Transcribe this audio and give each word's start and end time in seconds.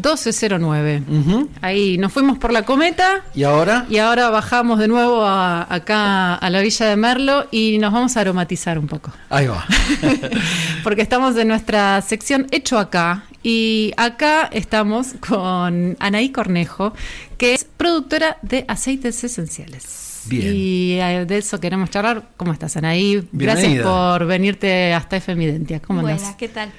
1209. 0.00 1.02
Ujú. 1.08 1.48
Ahí 1.62 1.98
nos 1.98 2.12
fuimos 2.12 2.38
por 2.38 2.52
la 2.52 2.62
cometa 2.64 3.22
¿Y 3.34 3.42
ahora? 3.44 3.86
y 3.88 3.98
ahora 3.98 4.30
bajamos 4.30 4.78
de 4.78 4.88
nuevo 4.88 5.24
a- 5.24 5.66
acá 5.72 6.34
a 6.34 6.50
la 6.50 6.60
Villa 6.60 6.86
de 6.86 6.96
Merlo 6.96 7.46
y 7.50 7.78
nos 7.78 7.92
vamos 7.92 8.16
a 8.16 8.20
aromatizar 8.20 8.78
un 8.78 8.86
poco. 8.86 9.12
Ahí 9.28 9.46
va. 9.46 9.64
Porque 10.82 11.02
estamos 11.02 11.36
en 11.36 11.48
nuestra 11.48 12.00
sección 12.02 12.46
Hecho 12.50 12.78
Acá. 12.78 13.24
Y 13.42 13.92
acá 13.96 14.50
estamos 14.52 15.14
con 15.26 15.96
Anaí 15.98 16.30
Cornejo, 16.30 16.92
que 17.38 17.54
es 17.54 17.64
productora 17.64 18.36
de 18.42 18.66
aceites 18.68 19.24
esenciales. 19.24 20.20
Bien. 20.26 20.52
Y 20.54 20.92
eh, 21.00 21.24
de 21.26 21.38
eso 21.38 21.58
queremos 21.58 21.88
charlar. 21.88 22.24
¿Cómo 22.36 22.52
estás, 22.52 22.76
Anaí? 22.76 23.26
Gracias 23.32 23.68
Bienvenida. 23.68 23.84
por 23.84 24.26
venirte 24.26 24.92
hasta 24.92 25.16
FM 25.16 25.42
Identia. 25.44 25.80
¿Cómo 25.80 26.02
Buenas? 26.02 26.34
¿qué 26.36 26.48
tal? 26.48 26.70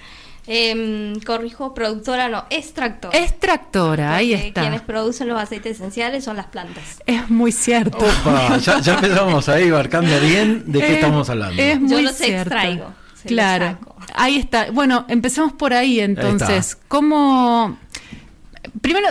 Em, 0.48 1.20
corrijo, 1.21 1.74
productora 1.74 2.28
no, 2.28 2.46
extractora. 2.50 3.18
Extractora, 3.18 4.16
ahí 4.16 4.32
Porque 4.32 4.48
está. 4.48 4.62
Quienes 4.62 4.82
producen 4.82 5.28
los 5.28 5.39
aceites 5.39 5.78
esenciales 5.78 6.24
son 6.24 6.36
las 6.38 6.48
plantas. 6.48 6.84
Es 7.06 7.29
muy 7.29 7.52
cierto. 7.52 7.98
Opa, 8.00 8.57
ya, 8.57 8.79
ya 8.79 8.96
empezamos 8.96 9.48
ahí 9.50 9.70
marcando 9.70 10.20
bien 10.20 10.64
de 10.65 10.79
qué 10.79 10.88
Es- 10.88 10.93
estamos 10.96 11.29
hablando. 11.29 11.62
Es 11.62 11.75
Yo 11.75 11.86
muy 11.86 12.01
los 12.01 12.15
cierto. 12.15 12.42
extraigo, 12.42 12.86
se 13.15 13.24
los 13.24 13.34
Claro. 13.34 13.78
Ahí 14.15 14.38
está. 14.38 14.71
Bueno, 14.71 15.06
empecemos 15.10 15.54
por 15.54 15.74
ahí 15.74 16.00
entonces. 16.00 16.76
¿Cómo 16.87 17.78
primero 18.82 19.07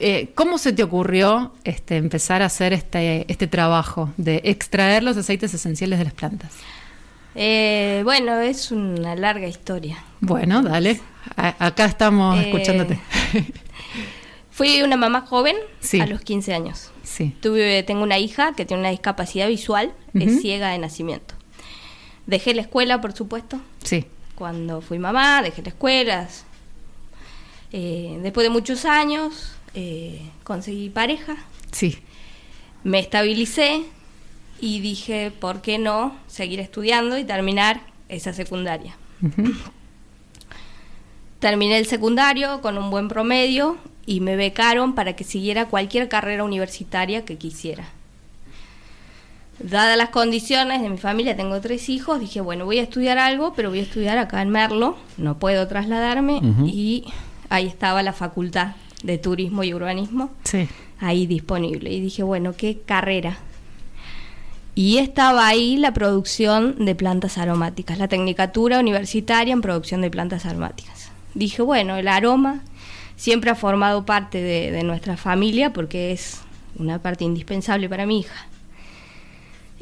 eh, 0.00 0.30
cómo 0.36 0.58
se 0.58 0.72
te 0.72 0.84
ocurrió 0.84 1.52
este 1.64 1.96
empezar 1.96 2.40
a 2.42 2.46
hacer 2.46 2.72
este 2.72 3.30
este 3.30 3.48
trabajo 3.48 4.10
de 4.16 4.40
extraer 4.44 5.02
los 5.02 5.16
aceites 5.16 5.52
esenciales 5.52 5.98
de 5.98 6.04
las 6.04 6.14
plantas? 6.14 6.52
Eh, 7.40 8.00
bueno, 8.02 8.40
es 8.40 8.72
una 8.72 9.14
larga 9.14 9.46
historia. 9.46 10.04
Bueno, 10.20 10.60
dale. 10.60 11.00
A- 11.36 11.66
acá 11.66 11.84
estamos 11.84 12.36
Eh, 12.36 12.48
escuchándote. 12.50 12.98
Fui 14.50 14.82
una 14.82 14.96
mamá 14.96 15.20
joven 15.20 15.54
Sí. 15.78 16.00
a 16.00 16.06
los 16.06 16.20
15 16.22 16.52
años. 16.52 16.90
sí. 17.04 17.32
Tuve, 17.40 17.84
tengo 17.84 18.02
una 18.02 18.18
hija 18.18 18.54
que 18.56 18.64
tiene 18.66 18.80
una 18.80 18.90
discapacidad 18.90 19.46
visual, 19.46 19.92
es 20.14 20.40
ciega 20.42 20.70
de 20.70 20.78
nacimiento. 20.78 21.34
Dejé 22.26 22.54
la 22.54 22.62
escuela, 22.62 23.00
por 23.00 23.12
supuesto, 23.12 23.60
Sí. 23.84 24.04
cuando 24.34 24.80
fui 24.80 24.98
mamá, 24.98 25.40
dejé 25.42 25.62
la 25.62 25.68
escuela. 25.68 26.28
Eh, 27.72 28.18
después 28.22 28.44
de 28.44 28.50
muchos 28.50 28.84
años, 28.84 29.52
eh, 29.74 30.20
conseguí 30.42 30.90
pareja, 30.90 31.36
Sí. 31.70 31.98
me 32.82 32.98
estabilicé 32.98 33.84
y 34.60 34.80
dije, 34.80 35.30
¿por 35.30 35.60
qué 35.60 35.78
no 35.78 36.16
seguir 36.26 36.60
estudiando 36.60 37.18
y 37.18 37.24
terminar 37.24 37.80
esa 38.08 38.32
secundaria? 38.32 38.96
Terminé 41.40 41.78
el 41.78 41.86
secundario 41.86 42.60
con 42.60 42.78
un 42.78 42.90
buen 42.90 43.08
promedio 43.08 43.76
y 44.06 44.20
me 44.20 44.34
becaron 44.36 44.94
para 44.94 45.14
que 45.14 45.22
siguiera 45.24 45.66
cualquier 45.66 46.08
carrera 46.08 46.42
universitaria 46.42 47.24
que 47.24 47.36
quisiera. 47.36 47.88
Dadas 49.60 49.96
las 49.96 50.10
condiciones 50.10 50.82
de 50.82 50.88
mi 50.88 50.98
familia, 50.98 51.36
tengo 51.36 51.60
tres 51.60 51.88
hijos, 51.88 52.20
dije, 52.20 52.40
bueno, 52.40 52.64
voy 52.64 52.78
a 52.78 52.82
estudiar 52.82 53.18
algo, 53.18 53.54
pero 53.54 53.70
voy 53.70 53.80
a 53.80 53.82
estudiar 53.82 54.16
acá 54.18 54.40
en 54.42 54.50
Merlo, 54.50 54.96
no 55.16 55.38
puedo 55.38 55.66
trasladarme 55.66 56.40
y 56.64 57.04
ahí 57.48 57.66
estaba 57.66 58.02
la 58.02 58.12
Facultad 58.12 58.76
de 59.02 59.18
Turismo 59.18 59.62
y 59.64 59.74
Urbanismo 59.74 60.30
Sí. 60.44 60.68
ahí 61.00 61.26
disponible. 61.26 61.90
Y 61.92 62.00
dije, 62.00 62.22
bueno, 62.22 62.54
¿qué 62.56 62.78
carrera? 62.84 63.38
Y 64.78 64.98
estaba 64.98 65.48
ahí 65.48 65.76
la 65.76 65.92
producción 65.92 66.84
de 66.84 66.94
plantas 66.94 67.36
aromáticas, 67.36 67.98
la 67.98 68.06
tecnicatura 68.06 68.78
universitaria 68.78 69.52
en 69.52 69.60
producción 69.60 70.02
de 70.02 70.08
plantas 70.08 70.46
aromáticas. 70.46 71.10
Dije, 71.34 71.62
bueno, 71.62 71.96
el 71.96 72.06
aroma 72.06 72.62
siempre 73.16 73.50
ha 73.50 73.56
formado 73.56 74.06
parte 74.06 74.40
de, 74.40 74.70
de 74.70 74.84
nuestra 74.84 75.16
familia 75.16 75.72
porque 75.72 76.12
es 76.12 76.42
una 76.78 77.02
parte 77.02 77.24
indispensable 77.24 77.88
para 77.88 78.06
mi 78.06 78.20
hija. 78.20 78.46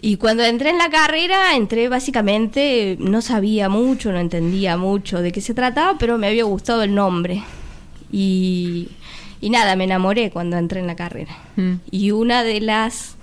Y 0.00 0.16
cuando 0.16 0.44
entré 0.44 0.70
en 0.70 0.78
la 0.78 0.88
carrera, 0.88 1.55
entré 1.56 1.91
básicamente, 1.91 2.97
no 2.98 3.21
sabía 3.21 3.69
mucho, 3.69 4.12
no 4.12 4.19
entendía 4.19 4.78
mucho 4.78 5.21
de 5.21 5.31
qué 5.31 5.42
se 5.42 5.53
trataba, 5.53 5.98
pero 5.98 6.16
me 6.16 6.28
había 6.28 6.44
gustado 6.44 6.82
el 6.82 6.94
nombre. 6.94 7.42
Y, 8.10 8.88
y 9.42 9.50
nada, 9.50 9.76
me 9.76 9.84
enamoré 9.84 10.31
cuando 10.31 10.56
entré 10.56 10.81
en 10.81 10.87
la 10.87 10.97
carrera. 10.97 11.37
Mm. 11.56 11.75
Y 11.91 12.12
una 12.12 12.44
de 12.44 12.62
las, 12.62 13.16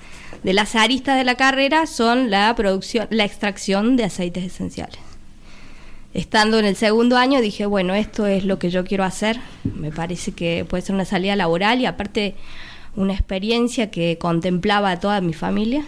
de 0.43 0.53
las 0.53 0.75
aristas 0.75 1.17
de 1.17 1.23
la 1.23 1.35
carrera 1.35 1.85
son 1.87 2.29
la 2.29 2.53
producción, 2.55 3.07
la 3.09 3.25
extracción 3.25 3.95
de 3.95 4.03
aceites 4.05 4.43
esenciales. 4.43 4.99
Estando 6.13 6.59
en 6.59 6.65
el 6.65 6.75
segundo 6.75 7.17
año 7.17 7.41
dije, 7.41 7.65
bueno, 7.65 7.95
esto 7.95 8.27
es 8.27 8.43
lo 8.45 8.59
que 8.59 8.69
yo 8.69 8.83
quiero 8.85 9.03
hacer. 9.03 9.39
Me 9.63 9.91
parece 9.91 10.31
que 10.33 10.63
puede 10.69 10.83
ser 10.83 10.93
una 10.93 11.05
salida 11.05 11.35
laboral 11.35 11.79
y 11.81 11.85
aparte 11.87 12.35
una 12.95 13.13
experiencia 13.13 13.89
que 13.89 14.17
contemplaba 14.19 14.91
a 14.91 14.99
toda 14.99 15.21
mi 15.21 15.33
familia. 15.33 15.83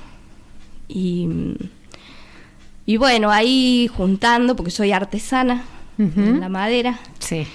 Y, 0.88 1.28
y 2.88 2.98
bueno, 2.98 3.30
ahí 3.32 3.88
juntando, 3.96 4.56
porque 4.56 4.72
soy 4.72 4.92
artesana 4.92 5.64
en 5.98 6.40
la 6.42 6.50
madera, 6.50 7.00
Sí. 7.20 7.46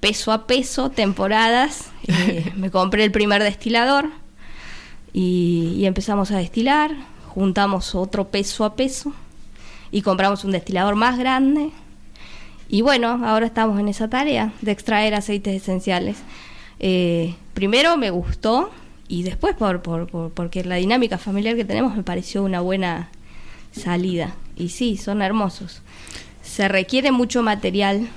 peso 0.00 0.32
a 0.32 0.46
peso, 0.46 0.90
temporadas, 0.90 1.90
eh, 2.08 2.52
me 2.56 2.70
compré 2.70 3.04
el 3.04 3.12
primer 3.12 3.42
destilador 3.42 4.06
y, 5.14 5.74
y 5.78 5.86
empezamos 5.86 6.30
a 6.30 6.36
destilar, 6.36 6.90
juntamos 7.28 7.94
otro 7.94 8.28
peso 8.28 8.64
a 8.66 8.76
peso 8.76 9.14
y 9.90 10.02
compramos 10.02 10.44
un 10.44 10.50
destilador 10.52 10.94
más 10.96 11.18
grande. 11.18 11.70
Y 12.68 12.82
bueno, 12.82 13.20
ahora 13.24 13.46
estamos 13.46 13.78
en 13.80 13.88
esa 13.88 14.08
tarea 14.10 14.52
de 14.60 14.72
extraer 14.72 15.14
aceites 15.14 15.54
esenciales. 15.62 16.16
Eh, 16.80 17.34
primero 17.54 17.96
me 17.96 18.10
gustó 18.10 18.70
y 19.06 19.22
después 19.22 19.54
por, 19.54 19.80
por- 19.82 20.08
por- 20.08 20.30
porque 20.32 20.64
la 20.64 20.76
dinámica 20.76 21.16
familiar 21.18 21.54
que 21.56 21.64
tenemos 21.64 21.94
me 21.96 22.02
pareció 22.02 22.42
una 22.42 22.60
buena 22.60 23.08
salida. 23.72 24.34
Y 24.56 24.70
sí, 24.70 24.96
son 24.96 25.22
hermosos. 25.22 25.82
Se 26.42 26.68
requiere 26.68 27.12
mucho 27.12 27.42
material 27.42 28.08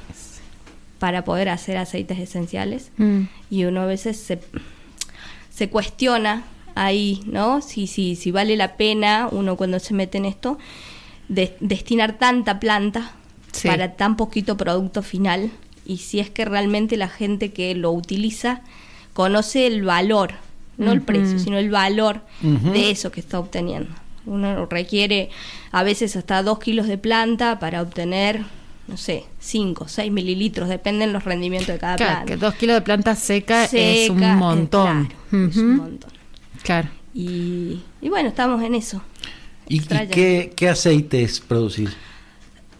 para 0.99 1.23
poder 1.23 1.49
hacer 1.49 1.77
aceites 1.77 2.17
esenciales 2.17 2.91
Mm. 2.97 3.23
y 3.51 3.65
uno 3.65 3.81
a 3.81 3.85
veces 3.85 4.17
se, 4.19 4.39
se 5.53 5.69
cuestiona 5.69 6.43
ahí, 6.85 7.21
¿no? 7.25 7.61
Si, 7.61 7.87
si, 7.87 8.15
si 8.15 8.31
vale 8.31 8.55
la 8.55 8.75
pena 8.77 9.27
uno 9.31 9.55
cuando 9.55 9.79
se 9.79 9.93
mete 9.93 10.17
en 10.17 10.25
esto 10.25 10.57
de- 11.27 11.55
destinar 11.59 12.17
tanta 12.17 12.59
planta 12.59 13.11
Sí. 13.53 13.67
para 13.67 13.95
tan 13.95 14.17
poquito 14.17 14.55
producto 14.57 15.01
final 15.01 15.49
y 15.85 15.97
si 15.97 16.19
es 16.19 16.29
que 16.29 16.45
realmente 16.45 16.95
la 16.97 17.07
gente 17.07 17.51
que 17.53 17.73
lo 17.73 17.91
utiliza 17.91 18.61
conoce 19.13 19.65
el 19.65 19.83
valor, 19.83 20.33
no 20.77 20.91
el 20.91 21.01
precio, 21.01 21.39
sino 21.39 21.57
el 21.57 21.71
valor 21.71 22.21
de 22.41 22.91
eso 22.91 23.09
que 23.11 23.19
está 23.19 23.39
obteniendo. 23.39 23.89
Uno 24.27 24.65
requiere 24.67 25.29
a 25.71 25.81
veces 25.83 26.15
hasta 26.17 26.43
dos 26.43 26.59
kilos 26.59 26.87
de 26.87 26.97
planta 26.99 27.57
para 27.57 27.81
obtener, 27.81 28.43
no 28.87 28.97
sé, 28.97 29.23
5, 29.39 29.87
6 29.87 30.11
mililitros, 30.11 30.69
dependen 30.69 31.13
los 31.13 31.23
rendimientos 31.23 31.69
de 31.73 31.79
cada 31.79 31.95
Claro, 31.95 32.11
planta. 32.13 32.33
que 32.33 32.37
dos 32.37 32.53
kilos 32.55 32.75
de 32.75 32.81
planta 32.81 33.15
seca, 33.15 33.63
es 33.71 34.09
un 34.09 34.21
eh, 34.21 34.35
montón. 34.35 35.05
claro, 35.31 35.47
es 35.49 35.57
un 35.57 35.77
montón. 35.77 36.11
Claro. 36.67 36.89
Y, 37.13 37.81
y 38.01 38.09
bueno, 38.09 38.27
estamos 38.27 38.61
en 38.61 38.75
eso. 38.75 39.01
¿Y, 39.69 39.79
qué, 39.79 40.51
qué 40.53 40.67
aceites 40.67 41.39
producir? 41.39 41.89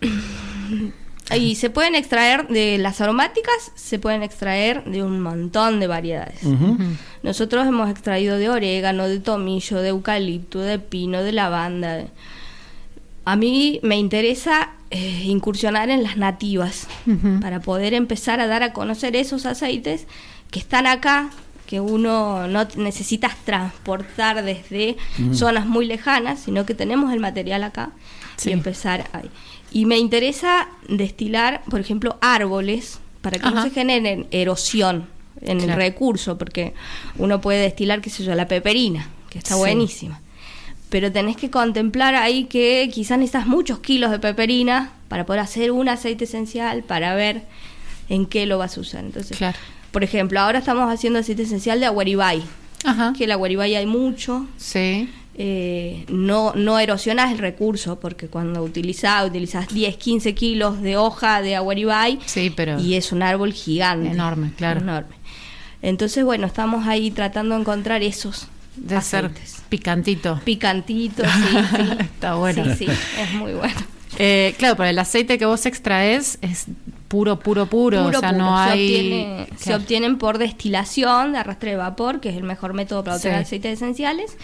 Y 1.36 1.56
se 1.56 1.70
pueden 1.70 1.96
extraer 1.96 2.48
de 2.48 2.78
las 2.78 3.02
aromáticas, 3.02 3.74
se 3.76 4.00
pueden 4.00 4.24
extraer 4.24 4.86
de 4.86 5.04
un 5.04 5.20
montón 5.20 5.82
de 5.82 5.88
variedades. 5.88 6.40
Nosotros 7.22 7.68
hemos 7.68 7.90
extraído 7.90 8.38
de 8.38 8.48
orégano, 8.48 9.10
de 9.10 9.20
tomillo, 9.20 9.82
de 9.82 9.90
eucalipto, 9.90 10.60
de 10.60 10.80
pino, 10.80 11.22
de 11.24 11.34
lavanda. 11.34 12.06
A 13.26 13.36
mí 13.36 13.82
me 13.84 13.98
interesa 13.98 14.72
eh, 14.90 15.24
incursionar 15.26 15.90
en 15.90 16.02
las 16.02 16.16
nativas 16.16 16.88
para 17.42 17.60
poder 17.60 17.94
empezar 17.94 18.40
a 18.40 18.48
dar 18.48 18.64
a 18.64 18.72
conocer 18.72 19.18
esos 19.18 19.46
aceites 19.46 20.08
que 20.50 20.60
están 20.60 20.88
acá, 20.88 21.30
que 21.68 21.80
uno 21.80 22.48
no 22.48 22.68
necesitas 22.78 23.36
transportar 23.46 24.44
desde 24.44 24.98
zonas 25.34 25.68
muy 25.68 25.86
lejanas, 25.86 26.40
sino 26.40 26.66
que 26.66 26.74
tenemos 26.74 27.14
el 27.14 27.20
material 27.20 27.64
acá 27.64 27.92
Sí. 28.38 28.50
y 28.50 28.54
empezar 28.54 29.08
ahí. 29.14 29.30
Y 29.72 29.86
me 29.86 29.98
interesa 30.00 30.68
destilar, 30.88 31.62
por 31.70 31.80
ejemplo, 31.80 32.18
árboles 32.22 33.00
para 33.22 33.38
que 33.38 33.50
no 33.52 33.62
se 33.64 33.70
generen 33.72 34.28
erosión 34.32 35.08
en 35.42 35.60
el 35.62 35.74
recurso, 35.74 36.38
porque 36.38 36.74
uno 37.18 37.42
puede 37.42 37.60
destilar, 37.62 38.00
qué 38.02 38.10
sé 38.10 38.24
yo, 38.24 38.34
la 38.34 38.48
peperina, 38.48 39.10
que 39.30 39.38
está 39.38 39.54
Sí. 39.56 39.60
buenísima. 39.60 40.22
Pero 40.90 41.12
tenés 41.12 41.36
que 41.36 41.50
contemplar 41.52 42.16
ahí 42.16 42.46
que 42.46 42.90
quizás 42.94 43.18
necesitas 43.20 43.46
muchos 43.46 43.80
kilos 43.80 44.10
de 44.10 44.20
peperina 44.20 44.94
para 45.10 45.26
poder 45.26 45.42
hacer 45.42 45.72
un 45.72 45.90
aceite 45.90 46.24
esencial, 46.24 46.84
para 46.84 47.14
ver 47.14 47.44
en 48.08 48.26
qué 48.26 48.46
lo 48.46 48.58
vas 48.58 48.78
a 48.78 48.82
usar. 48.82 49.04
Entonces, 49.04 49.38
Claro. 49.38 49.58
Por 49.98 50.04
ejemplo, 50.04 50.40
ahora 50.40 50.60
estamos 50.60 50.94
haciendo 50.94 51.18
aceite 51.18 51.42
esencial 51.42 51.80
de 51.80 51.88
aguaribay, 51.88 52.44
Ajá. 52.86 53.14
que 53.18 53.24
el 53.24 53.32
aguaribay 53.32 53.74
hay 53.74 53.88
mucho, 53.88 54.46
Sí. 54.58 55.10
eh, 55.34 56.06
no, 56.08 56.54
no 56.54 56.78
erosionas 56.78 57.32
el 57.32 57.40
recurso, 57.40 58.00
porque 58.00 58.28
cuando 58.28 58.62
utilizás, 58.62 59.28
utilizás 59.28 59.68
10, 59.70 59.98
15 59.98 60.36
kilos 60.36 60.84
de 60.84 60.98
hoja 60.98 61.42
de 61.42 61.56
aguaribay 61.56 62.20
Sí, 62.28 62.54
pero 62.56 62.80
y 62.80 62.94
es 62.94 63.12
un 63.12 63.24
árbol 63.24 63.54
gigante. 63.54 64.10
Enorme, 64.12 64.52
claro. 64.56 64.82
Enorme. 64.82 65.16
Entonces, 65.82 66.24
bueno, 66.24 66.46
estamos 66.46 66.86
ahí 66.88 67.10
tratando 67.10 67.56
de 67.56 67.62
encontrar 67.62 68.04
esos 68.04 68.48
de 68.76 69.02
ser 69.02 69.32
picantito. 69.70 70.40
Picantito, 70.46 71.24
sí, 71.24 71.30
sí. 71.76 71.98
Está 72.02 72.36
bueno. 72.36 72.64
Sí, 72.66 72.86
sí, 72.86 72.92
es 73.20 73.34
muy 73.34 73.54
bueno. 73.54 73.74
Eh, 74.20 74.54
claro, 74.60 74.76
pero 74.78 74.90
el 74.90 75.00
aceite 75.00 75.40
que 75.40 75.46
vos 75.48 75.66
extraes 75.66 76.38
es 76.44 76.66
puro, 77.08 77.40
puro, 77.40 77.66
puro. 77.68 78.06
o 78.06 78.14
sea, 78.14 78.32
no 78.32 78.64
se 78.64 78.70
hay. 78.70 79.48
Se 79.58 79.76
obtienen 79.76 80.18
por 80.18 80.38
destilación 80.38 81.34
de 81.34 81.40
arrastre 81.40 81.72
de 81.72 81.78
vapor, 81.78 82.20
que 82.20 82.30
es 82.30 82.36
el 82.36 82.44
mejor 82.44 82.74
método 82.74 83.04
para 83.04 83.18
obtener 83.18 83.40
aceites 83.40 83.74
esenciales, 83.74 84.38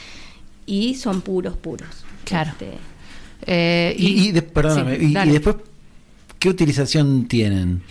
y 0.65 0.95
son 0.95 1.21
puros, 1.21 1.57
puros. 1.57 1.89
Claro. 2.25 2.51
Este, 2.51 2.77
eh, 3.45 3.95
y, 3.97 4.31
perdóname, 4.41 4.97
y, 4.97 5.13
después, 5.13 5.57
¿qué 6.39 6.49
utilización 6.49 7.27
tienen? 7.27 7.83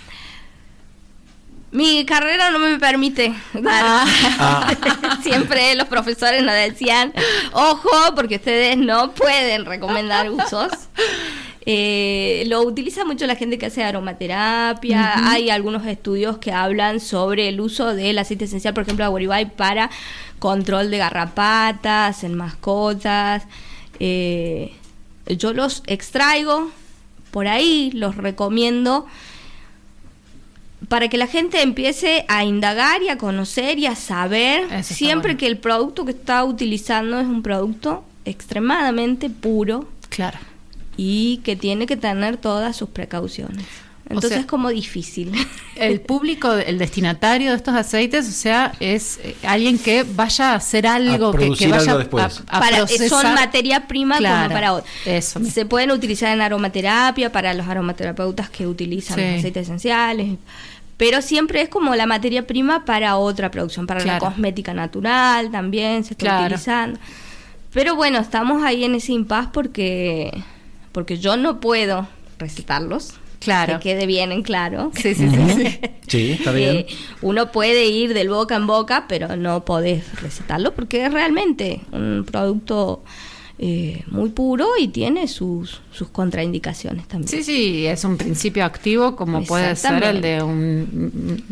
Mi 1.71 2.05
carrera 2.05 2.51
no 2.51 2.59
me 2.59 2.79
permite 2.79 3.35
dar. 3.55 4.07
Ah. 4.45 4.75
Siempre 5.23 5.75
los 5.75 5.87
profesores 5.87 6.43
nos 6.43 6.55
decían, 6.55 7.13
ojo, 7.53 7.89
porque 8.15 8.37
ustedes 8.37 8.77
no 8.77 9.13
pueden 9.13 9.65
recomendar 9.67 10.31
usos. 10.31 10.73
Eh, 11.65 12.45
lo 12.49 12.63
utiliza 12.63 13.05
mucho 13.05 13.27
la 13.27 13.37
gente 13.37 13.59
que 13.59 13.67
hace 13.67 13.85
aromaterapia. 13.85 15.31
Hay 15.31 15.51
algunos 15.51 15.87
estudios 15.87 16.39
que 16.39 16.53
hablan 16.53 17.01
sobre 17.01 17.49
el 17.49 17.61
uso 17.61 17.95
del 17.95 18.19
aceite 18.19 18.47
esencial, 18.47 18.75
por 18.75 18.83
ejemplo, 18.83 19.11
de 19.13 19.47
para 19.47 19.91
control 20.39 20.91
de 20.91 20.99
garrapatas 20.99 22.25
en 22.25 22.35
mascotas. 22.35 23.45
Eh, 24.01 24.73
yo 25.27 25.53
los 25.53 25.83
extraigo 25.87 26.71
por 27.31 27.47
ahí, 27.47 27.91
los 27.95 28.17
recomiendo 28.17 29.07
para 30.89 31.09
que 31.09 31.17
la 31.17 31.29
gente 31.29 31.63
empiece 31.63 32.25
a 32.29 32.45
indagar 32.45 33.03
y 33.03 33.09
a 33.09 33.17
conocer 33.17 33.79
y 33.79 33.87
a 33.87 33.95
saber 33.95 34.83
siempre 34.83 35.37
que 35.37 35.47
el 35.47 35.59
producto 35.59 36.05
que 36.05 36.11
está 36.11 36.45
utilizando 36.45 37.21
es 37.21 37.27
un 37.27 37.43
producto 37.43 38.05
extremadamente 38.25 39.31
puro. 39.31 39.87
Claro. 40.09 40.39
Y 40.97 41.39
que 41.39 41.57
tiene 41.57 41.87
que 41.87 41.97
tener 41.97 42.37
todas 42.37 42.77
sus 42.77 42.91
precauciones. 42.91 43.65
Entonces 44.09 44.41
es 44.41 44.47
como 44.47 44.69
difícil. 44.69 45.33
El 45.77 46.01
público, 46.01 46.53
el 46.53 46.79
destinatario 46.79 47.51
de 47.51 47.57
estos 47.57 47.75
aceites, 47.75 48.29
o 48.29 48.33
sea, 48.33 48.73
es 48.79 49.19
eh, 49.25 49.35
alguien 49.43 49.79
que 49.79 50.05
vaya 50.05 50.53
a 50.53 50.57
hacer 50.57 50.87
algo, 50.87 51.33
que, 51.33 51.67
vaya 51.67 51.95
A, 52.47 52.61
para, 52.61 52.87
Son 52.87 53.35
materia 53.35 53.89
prima 53.89 54.17
como 54.17 54.49
para 54.49 54.75
otros. 54.75 55.25
Se 55.51 55.65
pueden 55.65 55.91
utilizar 55.91 56.31
en 56.33 56.43
aromaterapia 56.43 57.33
para 57.33 57.55
los 57.55 57.67
aromaterapeutas 57.67 58.51
que 58.51 58.67
utilizan 58.67 59.19
los 59.19 59.39
aceites 59.39 59.63
esenciales 59.63 60.39
pero 61.03 61.21
siempre 61.21 61.63
es 61.63 61.69
como 61.69 61.97
la 61.97 62.07
materia 62.07 62.47
prima 62.47 62.85
para 62.85 63.17
otra 63.17 63.51
producción, 63.51 63.89
para 63.89 64.05
la 64.05 64.21
cosmética 64.21 64.73
natural 64.73 65.51
también 65.51 66.05
se 66.05 66.15
está 66.15 66.43
utilizando. 66.43 67.01
Pero 67.73 67.97
bueno, 67.97 68.21
estamos 68.21 68.63
ahí 68.63 68.85
en 68.85 68.95
ese 68.95 69.13
impas 69.13 69.49
porque, 69.53 70.45
porque 70.93 71.19
yo 71.19 71.37
no 71.37 71.61
puedo 71.61 72.09
recetarlos. 72.39 73.15
Claro. 73.41 73.81
Que 73.81 73.95
quede 73.95 74.07
bien 74.07 74.31
en 74.31 74.43
claro. 74.43 74.93
Sí, 74.95 75.15
sí, 75.15 75.29
sí. 75.29 75.79
sí. 76.07 76.33
está 76.33 76.53
bien. 76.53 76.77
Eh, 76.77 76.87
uno 77.23 77.51
puede 77.51 77.87
ir 77.87 78.15
del 78.15 78.29
boca 78.29 78.55
en 78.55 78.67
boca, 78.67 79.07
pero 79.09 79.37
no 79.37 79.65
podés 79.65 80.21
recetarlo 80.21 80.75
porque 80.75 81.07
es 81.07 81.13
realmente 81.13 81.81
un 81.91 82.25
producto 82.31 83.03
eh, 83.59 84.03
muy 84.09 84.31
puro 84.31 84.67
y 84.79 84.89
tiene 84.89 85.29
sus, 85.29 85.81
sus 85.93 86.09
contraindicaciones 86.09 87.07
también. 87.07 87.29
Sí, 87.29 87.43
sí, 87.43 87.87
es 87.87 88.05
un 88.05 88.17
principio 88.17 88.65
activo 88.65 89.15
como 89.15 89.45
puede 89.45 89.77
ser 89.77 90.03
el 90.03 90.21
de 90.21 90.43
un, 90.43 91.45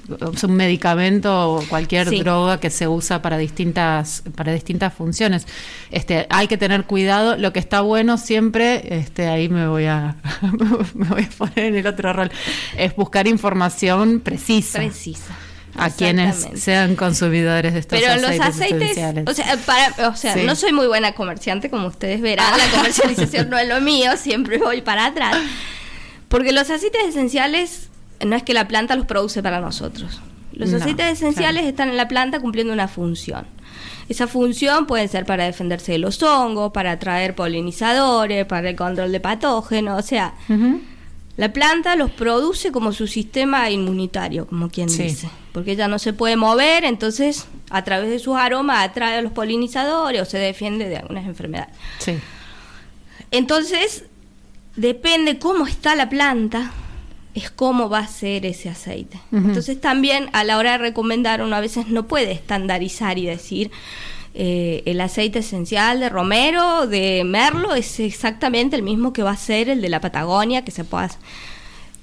un 0.42 0.54
medicamento 0.54 1.54
o 1.54 1.62
cualquier 1.68 2.10
droga 2.10 2.58
que 2.58 2.70
se 2.70 2.88
usa 2.88 3.22
para 3.22 3.38
distintas, 3.38 4.22
para 4.34 4.52
distintas 4.52 4.94
funciones. 4.94 5.46
Este, 5.90 6.26
hay 6.30 6.48
que 6.48 6.56
tener 6.56 6.84
cuidado. 6.84 7.36
Lo 7.36 7.52
que 7.52 7.60
está 7.60 7.82
bueno 7.82 8.18
siempre, 8.18 8.98
este, 8.98 9.28
ahí 9.28 9.48
me 9.48 9.68
voy 9.68 9.84
a, 9.84 10.16
me 10.94 11.06
voy 11.06 11.22
a 11.22 11.28
poner 11.36 11.58
en 11.66 11.76
el 11.76 11.86
otro 11.86 12.12
rol, 12.12 12.30
es 12.76 12.96
buscar 12.96 13.26
información 13.26 14.20
precisa. 14.20 14.78
Precisa 14.78 15.36
a 15.80 15.90
quienes 15.90 16.48
sean 16.56 16.96
consumidores 16.96 17.72
de 17.72 17.80
estos 17.80 17.98
Pero 17.98 18.12
aceites 18.12 18.38
los 18.38 18.46
aceites, 18.46 19.28
o 19.28 19.32
sea, 19.32 19.56
para, 19.64 20.08
o 20.08 20.16
sea 20.16 20.36
no 20.36 20.54
soy 20.54 20.72
muy 20.72 20.86
buena 20.86 21.12
comerciante, 21.12 21.70
como 21.70 21.88
ustedes 21.88 22.20
verán, 22.20 22.56
la 22.58 22.70
comercialización 22.76 23.50
no 23.50 23.58
es 23.58 23.68
lo 23.68 23.80
mío, 23.80 24.16
siempre 24.16 24.58
voy 24.58 24.82
para 24.82 25.06
atrás. 25.06 25.36
Porque 26.28 26.52
los 26.52 26.70
aceites 26.70 27.02
esenciales 27.04 27.88
no 28.24 28.36
es 28.36 28.42
que 28.42 28.54
la 28.54 28.68
planta 28.68 28.94
los 28.94 29.06
produce 29.06 29.42
para 29.42 29.60
nosotros. 29.60 30.20
Los 30.52 30.72
aceites 30.72 31.06
esenciales 31.12 31.64
están 31.64 31.88
en 31.88 31.96
la 31.96 32.08
planta 32.08 32.40
cumpliendo 32.40 32.72
una 32.72 32.86
función. 32.86 33.46
Esa 34.08 34.26
función 34.26 34.86
puede 34.86 35.08
ser 35.08 35.24
para 35.24 35.44
defenderse 35.44 35.92
de 35.92 35.98
los 35.98 36.22
hongos, 36.22 36.72
para 36.72 36.92
atraer 36.92 37.34
polinizadores, 37.34 38.44
para 38.44 38.68
el 38.70 38.76
control 38.76 39.12
de 39.12 39.20
patógenos, 39.20 39.98
o 39.98 40.06
sea, 40.06 40.34
la 41.36 41.52
planta 41.52 41.96
los 41.96 42.10
produce 42.10 42.72
como 42.72 42.92
su 42.92 43.06
sistema 43.06 43.70
inmunitario, 43.70 44.46
como 44.46 44.68
quien 44.68 44.88
dice, 44.88 45.30
porque 45.52 45.72
ella 45.72 45.88
no 45.88 45.98
se 45.98 46.12
puede 46.12 46.36
mover, 46.36 46.84
entonces 46.84 47.46
a 47.70 47.84
través 47.84 48.10
de 48.10 48.18
sus 48.18 48.36
aromas 48.36 48.84
atrae 48.84 49.18
a 49.18 49.22
los 49.22 49.32
polinizadores 49.32 50.22
o 50.22 50.24
se 50.24 50.38
defiende 50.38 50.88
de 50.88 50.96
algunas 50.98 51.26
enfermedades. 51.26 51.74
Sí. 51.98 52.18
Entonces, 53.30 54.04
depende 54.76 55.38
cómo 55.38 55.66
está 55.66 55.94
la 55.94 56.08
planta, 56.08 56.72
es 57.34 57.50
cómo 57.50 57.88
va 57.88 58.00
a 58.00 58.06
ser 58.06 58.44
ese 58.44 58.68
aceite. 58.68 59.20
Entonces 59.32 59.80
también 59.80 60.28
a 60.32 60.42
la 60.42 60.58
hora 60.58 60.72
de 60.72 60.78
recomendar 60.78 61.42
uno 61.42 61.54
a 61.54 61.60
veces 61.60 61.86
no 61.88 62.08
puede 62.08 62.32
estandarizar 62.32 63.18
y 63.18 63.26
decir, 63.26 63.70
eh, 64.34 64.82
el 64.86 65.00
aceite 65.00 65.40
esencial 65.40 66.00
de 66.00 66.08
romero, 66.08 66.86
de 66.86 67.22
merlo, 67.24 67.74
es 67.74 68.00
exactamente 68.00 68.76
el 68.76 68.82
mismo 68.82 69.12
que 69.12 69.22
va 69.22 69.32
a 69.32 69.36
ser 69.36 69.68
el 69.68 69.80
de 69.80 69.88
la 69.88 70.00
Patagonia, 70.00 70.64
que 70.64 70.70
se 70.70 70.84
pueda... 70.84 71.10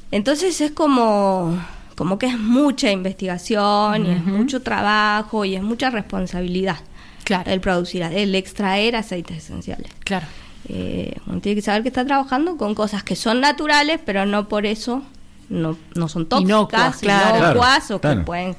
Entonces 0.09 0.61
es 0.61 0.71
como, 0.71 1.59
como 1.97 2.19
que 2.19 2.27
es 2.27 2.37
mucha 2.37 2.91
investigación 2.91 4.05
y 4.05 4.11
es 4.11 4.23
mucho 4.23 4.61
trabajo 4.61 5.45
y 5.45 5.55
es 5.55 5.63
mucha 5.63 5.89
responsabilidad 5.89 6.77
claro. 7.23 7.49
el 7.49 7.59
producir, 7.59 8.03
el 8.03 8.35
extraer 8.35 8.95
aceites 8.95 9.37
esenciales. 9.37 9.91
Claro. 10.03 10.27
Eh, 10.69 11.15
uno 11.25 11.41
tiene 11.41 11.55
que 11.55 11.63
saber 11.63 11.81
que 11.81 11.87
está 11.87 12.05
trabajando 12.05 12.55
con 12.55 12.75
cosas 12.75 13.03
que 13.03 13.15
son 13.15 13.41
naturales, 13.41 13.99
pero 14.05 14.27
no 14.27 14.47
por 14.47 14.67
eso 14.67 15.01
no, 15.49 15.75
no 15.95 16.07
son 16.07 16.27
tóxicas, 16.27 17.01
inocuas, 17.01 17.89
o 17.89 17.99
que 17.99 18.15
pueden 18.17 18.55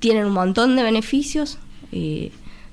tienen 0.00 0.26
un 0.26 0.32
montón 0.32 0.74
de 0.74 0.82
beneficios. 0.82 1.58
Y, 1.92 2.32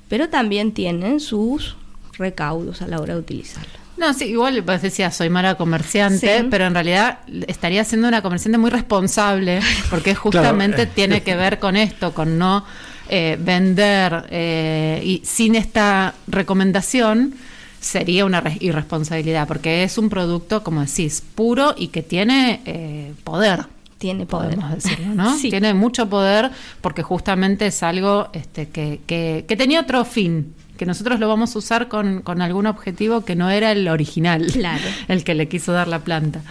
pero 0.10 0.30
también 0.30 0.74
tienen 0.74 1.20
sus 1.20 1.76
recaudos 2.18 2.82
a 2.82 2.88
la 2.88 3.00
hora 3.00 3.14
de 3.14 3.20
utilizarlo. 3.20 3.85
No, 3.98 4.14
sí, 4.14 4.26
igual 4.26 4.62
pues 4.64 4.82
decía, 4.82 5.10
soy 5.12 5.30
mala 5.30 5.56
comerciante, 5.56 6.46
pero 6.50 6.66
en 6.66 6.74
realidad 6.74 7.20
estaría 7.48 7.84
siendo 7.84 8.08
una 8.08 8.22
comerciante 8.22 8.58
muy 8.58 8.70
responsable, 8.70 9.62
porque 9.90 10.16
justamente 10.16 10.86
tiene 10.86 11.24
que 11.24 11.36
ver 11.36 11.60
con 11.60 11.78
esto, 11.78 12.14
con 12.14 12.38
no 12.38 12.66
eh, 13.08 13.38
vender 13.40 14.26
eh, 14.30 15.02
y 15.04 15.22
sin 15.24 15.56
esta 15.56 16.16
recomendación 16.28 17.36
sería 17.80 18.26
una 18.26 18.44
irresponsabilidad, 18.60 19.48
porque 19.48 19.84
es 19.84 19.98
un 19.98 20.10
producto, 20.10 20.64
como 20.64 20.82
decís, 20.82 21.24
puro 21.36 21.76
y 21.78 21.90
que 21.90 22.02
tiene 22.02 22.62
eh, 22.66 23.14
poder 23.24 23.68
tiene 23.98 24.26
poder. 24.26 24.56
Podemos 24.56 24.84
decirlo, 24.84 25.16
¿no? 25.16 25.38
Tiene 25.42 25.74
mucho 25.74 26.10
poder 26.10 26.52
porque 26.82 27.02
justamente 27.02 27.68
es 27.68 27.82
algo 27.82 28.28
este, 28.34 28.68
que, 28.68 29.00
que, 29.08 29.46
que, 29.48 29.56
tenía 29.56 29.80
otro 29.80 30.04
fin, 30.04 30.54
que 30.78 30.86
nosotros 30.86 31.20
lo 31.20 31.28
vamos 31.28 31.56
a 31.56 31.60
usar 31.60 31.88
con, 31.88 32.22
con 32.22 32.42
algún 32.42 32.68
objetivo 32.68 33.26
que 33.26 33.36
no 33.36 33.50
era 33.50 33.72
el 33.72 33.88
original, 33.88 34.46
claro. 34.52 34.84
el 35.08 35.24
que 35.24 35.36
le 35.36 35.48
quiso 35.48 35.72
dar 35.72 35.88
la 35.88 36.00
planta. 36.00 36.42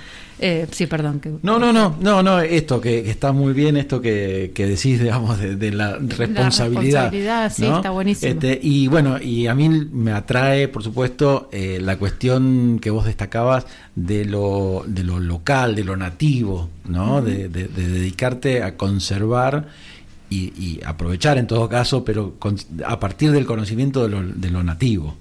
Eh, 0.41 0.67
sí, 0.73 0.87
perdón. 0.87 1.21
Que, 1.21 1.31
no, 1.43 1.59
no, 1.59 1.73
no, 1.73 1.97
no, 2.01 2.23
no, 2.23 2.41
esto 2.41 2.81
que, 2.81 3.09
está 3.09 3.33
muy 3.33 3.53
bien, 3.53 3.77
esto 3.77 4.01
que, 4.01 4.53
que 4.55 4.67
decís, 4.67 5.01
digamos, 5.01 5.39
de, 5.39 5.73
la 5.73 5.97
responsabilidad. 5.97 7.05
La 7.05 7.11
responsabilidad, 7.11 7.53
sí, 7.55 7.65
está 7.67 7.91
buenísimo. 7.91 8.33
Este, 8.33 8.59
y 8.61 8.89
bueno, 8.89 9.21
y 9.21 9.47
a 9.47 9.55
mí 9.55 9.69
me 9.69 10.13
atrae, 10.13 10.69
por 10.69 10.83
supuesto, 10.83 11.49
eh, 11.53 11.79
la 11.81 11.97
cuestión 11.99 12.79
que 12.81 12.91
vos 12.91 13.05
destacabas 13.05 13.67
de 13.95 14.25
lo, 14.25 14.85
de 14.87 15.05
lo 15.05 15.21
local, 15.21 15.77
de 15.77 15.85
lo 15.85 15.97
nativo, 15.97 16.69
¿no? 16.85 17.23
de, 17.23 17.49
dedicarte 17.49 18.63
a 18.63 18.77
conservar 18.77 19.69
y, 20.31 20.81
aprovechar 20.85 21.39
en 21.39 21.47
todo 21.47 21.69
caso, 21.69 22.05
pero 22.05 22.37
a 22.85 22.99
partir 22.99 23.31
del 23.31 23.47
conocimiento 23.47 24.03
de 24.03 24.09
lo, 24.09 24.23
de 24.23 24.51
lo 24.51 24.63
nativo 24.63 25.15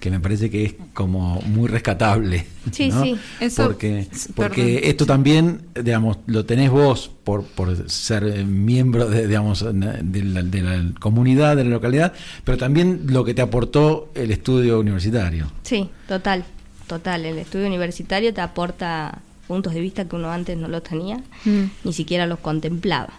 que 0.00 0.10
me 0.10 0.18
parece 0.18 0.50
que 0.50 0.64
es 0.64 0.74
como 0.94 1.40
muy 1.42 1.68
rescatable. 1.68 2.46
Sí, 2.72 2.90
sí, 2.90 3.16
eso. 3.38 3.64
Porque, 3.64 4.08
porque 4.34 4.80
esto 4.84 5.06
también, 5.06 5.60
digamos, 5.74 6.18
lo 6.26 6.44
tenés 6.46 6.70
vos 6.70 7.10
por, 7.22 7.44
por 7.44 7.88
ser 7.88 8.44
miembro 8.44 9.08
de, 9.08 9.28
digamos, 9.28 9.62
de 9.62 10.24
la, 10.24 10.92
comunidad, 10.98 11.56
de 11.56 11.64
la 11.64 11.70
localidad, 11.70 12.14
pero 12.44 12.58
también 12.58 13.02
lo 13.08 13.24
que 13.24 13.34
te 13.34 13.42
aportó 13.42 14.10
el 14.14 14.30
estudio 14.30 14.80
universitario. 14.80 15.52
Sí, 15.62 15.90
total, 16.08 16.44
total. 16.86 17.26
El 17.26 17.38
estudio 17.38 17.66
universitario 17.66 18.32
te 18.32 18.40
aporta 18.40 19.20
puntos 19.46 19.74
de 19.74 19.80
vista 19.80 20.06
que 20.06 20.16
uno 20.16 20.30
antes 20.30 20.56
no 20.56 20.68
los 20.68 20.82
tenía, 20.82 21.18
mm. 21.44 21.64
ni 21.84 21.92
siquiera 21.92 22.26
los 22.26 22.38
contemplaba. 22.38 23.12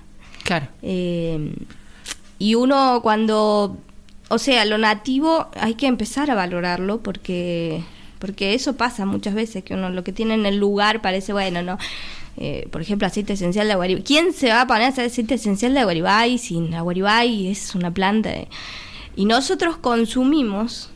Claro. 0.43 0.67
Eh, 0.81 1.53
y 2.39 2.55
uno 2.55 3.01
cuando, 3.03 3.77
o 4.29 4.37
sea, 4.39 4.65
lo 4.65 4.77
nativo 4.77 5.47
hay 5.59 5.75
que 5.75 5.87
empezar 5.87 6.31
a 6.31 6.35
valorarlo 6.35 7.01
porque, 7.01 7.83
porque 8.17 8.53
eso 8.53 8.75
pasa 8.75 9.05
muchas 9.05 9.35
veces, 9.35 9.63
que 9.63 9.75
uno 9.75 9.89
lo 9.89 10.03
que 10.03 10.11
tiene 10.11 10.33
en 10.33 10.45
el 10.45 10.57
lugar 10.57 11.01
parece, 11.01 11.33
bueno, 11.33 11.61
no. 11.61 11.77
Eh, 12.37 12.67
por 12.71 12.81
ejemplo, 12.81 13.05
aceite 13.05 13.33
esencial 13.33 13.67
de 13.67 13.73
aguaribay. 13.73 14.03
¿Quién 14.03 14.33
se 14.33 14.49
va 14.49 14.61
a 14.61 14.67
poner 14.67 14.83
a 14.83 14.87
hacer 14.87 15.05
aceite 15.05 15.35
esencial 15.35 15.73
de 15.73 15.81
aguaribay 15.81 16.37
sin 16.37 16.73
aguaribay 16.73 17.47
es 17.47 17.75
una 17.75 17.91
planta? 17.91 18.29
De... 18.29 18.47
Y 19.15 19.25
nosotros 19.25 19.77
consumimos 19.77 20.89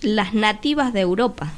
las 0.00 0.32
nativas 0.32 0.92
de 0.92 1.00
Europa. 1.00 1.52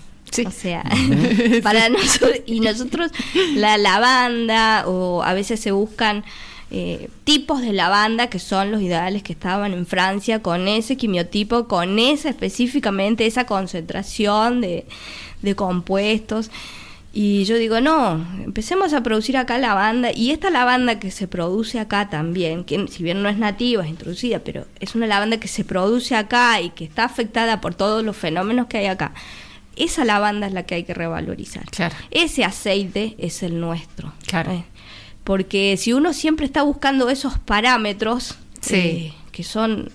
O 0.45 0.51
sea, 0.51 0.83
para 1.63 1.89
nosotros, 1.89 2.41
y 2.47 2.61
nosotros 2.61 3.11
la 3.55 3.79
lavanda 3.79 4.85
o 4.87 5.23
a 5.23 5.33
veces 5.33 5.61
se 5.61 5.71
buscan 5.71 6.25
eh, 6.70 7.11
tipos 7.25 7.61
de 7.61 7.73
lavanda 7.73 8.26
que 8.26 8.38
son 8.38 8.73
los 8.73 8.82
ideales 8.82 9.23
que 9.23 9.32
estaban 9.32 9.73
en 9.73 9.87
Francia 9.87 10.42
con 10.42 10.66
ese 10.66 10.96
quimiotipo, 10.96 11.68
con 11.68 11.99
esa 11.99 12.28
específicamente, 12.28 13.26
esa 13.26 13.46
concentración 13.46 14.61
de, 14.61 14.87
de 15.42 15.54
compuestos. 15.54 16.50
Y 17.18 17.44
yo 17.44 17.56
digo, 17.56 17.80
no, 17.80 18.26
empecemos 18.44 18.92
a 18.92 19.02
producir 19.02 19.38
acá 19.38 19.56
lavanda. 19.56 20.11
Y 20.14 20.32
esta 20.32 20.50
lavanda 20.50 20.99
que 20.99 21.11
se 21.11 21.26
produce 21.26 21.80
acá 21.80 22.11
también, 22.11 22.64
que 22.64 22.87
si 22.88 23.02
bien 23.02 23.23
no 23.23 23.30
es 23.30 23.38
nativa, 23.38 23.85
es 23.85 23.88
introducida, 23.88 24.40
pero 24.40 24.66
es 24.80 24.94
una 24.94 25.06
lavanda 25.06 25.38
que 25.38 25.49
se 25.49 25.64
produce 25.64 26.14
acá 26.14 26.61
y 26.61 26.70
que 26.70 26.85
está 26.85 27.04
afectada 27.04 27.62
por 27.62 27.75
todos 27.75 28.04
los 28.04 28.16
fenómenos 28.16 28.66
que 28.66 28.76
hay 28.76 28.87
acá. 28.87 29.14
Esa 29.76 30.04
lavanda 30.04 30.46
es 30.46 30.52
la 30.52 30.64
que 30.64 30.75
hay 30.75 30.85
que 30.85 30.92
revalorizar. 30.92 31.64
Claro. 31.70 31.94
Ese 32.11 32.44
aceite 32.44 33.14
es 33.18 33.42
el 33.42 33.61
nuestro. 33.61 34.12
Claro. 34.26 34.52
¿eh? 34.52 34.64
Porque 35.26 35.76
si 35.76 35.92
uno 35.92 36.12
siempre 36.12 36.47
está 36.47 36.62
buscando 36.62 37.11
esos 37.11 37.37
parámetros, 37.37 38.37
eh, 38.71 39.12
que 39.33 39.42
son 39.42 39.90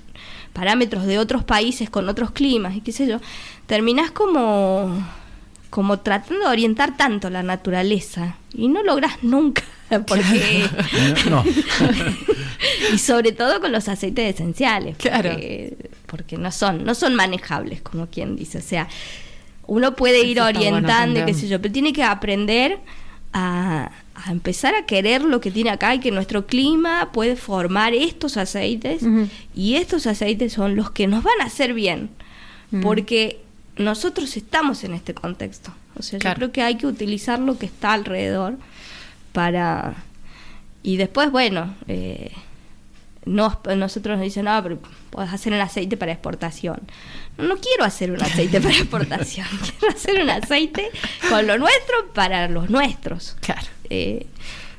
parámetros 0.51 1.05
de 1.05 1.19
otros 1.19 1.45
países 1.45 1.89
con 1.89 2.09
otros 2.09 2.31
climas 2.31 2.75
y 2.75 2.81
qué 2.81 2.91
sé 2.91 3.07
yo, 3.07 3.21
terminás 3.65 4.11
como 4.11 4.93
como 5.69 5.99
tratando 6.01 6.47
de 6.47 6.51
orientar 6.51 6.97
tanto 6.97 7.29
la 7.29 7.43
naturaleza 7.43 8.35
y 8.53 8.67
no 8.67 8.83
logras 8.83 9.23
nunca 9.23 9.63
porque 10.05 10.67
no. 11.29 11.45
y 12.93 12.97
sobre 12.97 13.31
todo 13.31 13.61
con 13.61 13.71
los 13.71 13.87
aceites 13.87 14.35
esenciales 14.35 14.97
claro. 14.97 15.31
porque, 16.07 16.37
no 16.37 16.51
son 16.51 16.83
no 16.83 16.93
son 16.93 17.15
manejables 17.15 17.81
como 17.81 18.07
quien 18.07 18.35
dice. 18.35 18.57
O 18.57 18.61
sea 18.61 18.89
uno 19.65 19.95
puede 19.95 20.25
ir 20.25 20.41
orientando 20.41 21.25
qué 21.25 21.33
sé 21.33 21.47
yo 21.47 21.61
pero 21.61 21.71
tiene 21.71 21.93
que 21.93 22.03
aprender 22.03 22.79
a, 23.31 23.91
a, 24.25 24.31
empezar 24.31 24.75
a 24.75 24.85
querer 24.85 25.23
lo 25.23 25.41
que 25.41 25.51
tiene 25.51 25.69
acá 25.69 25.95
y 25.95 25.99
que 25.99 26.11
nuestro 26.11 26.45
clima 26.45 27.11
puede 27.11 27.35
formar 27.35 27.93
estos 27.93 28.37
aceites 28.37 29.03
y 29.55 29.75
estos 29.75 30.07
aceites 30.07 30.53
son 30.53 30.75
los 30.75 30.91
que 30.91 31.07
nos 31.07 31.23
van 31.23 31.41
a 31.41 31.45
hacer 31.45 31.73
bien 31.73 32.09
porque 32.81 33.41
nosotros 33.77 34.37
estamos 34.37 34.83
en 34.83 34.93
este 34.93 35.13
contexto. 35.13 35.73
O 35.97 36.03
sea, 36.03 36.19
yo 36.19 36.33
creo 36.33 36.51
que 36.51 36.61
hay 36.61 36.75
que 36.75 36.87
utilizar 36.87 37.39
lo 37.39 37.57
que 37.57 37.65
está 37.65 37.93
alrededor 37.93 38.57
para... 39.33 39.95
Y 40.83 40.97
después, 40.97 41.29
bueno, 41.31 41.75
eh, 41.87 42.31
no, 43.25 43.61
nosotros 43.75 44.17
nos 44.17 44.23
dicen, 44.23 44.45
no, 44.45 44.63
pero 44.63 44.79
puedes 45.09 45.31
hacer 45.31 45.53
un 45.53 45.59
aceite 45.59 45.95
para 45.97 46.11
exportación. 46.11 46.79
No, 47.37 47.43
no 47.43 47.57
quiero 47.57 47.83
hacer 47.83 48.11
un 48.11 48.21
aceite 48.21 48.59
para 48.59 48.73
exportación, 48.77 49.47
quiero 49.79 49.95
hacer 49.95 50.23
un 50.23 50.29
aceite 50.29 50.89
con 51.29 51.45
lo 51.45 51.57
nuestro 51.57 52.11
para 52.13 52.47
los 52.47 52.69
nuestros. 52.69 53.37
Claro. 53.41 53.67
Eh, 53.93 54.25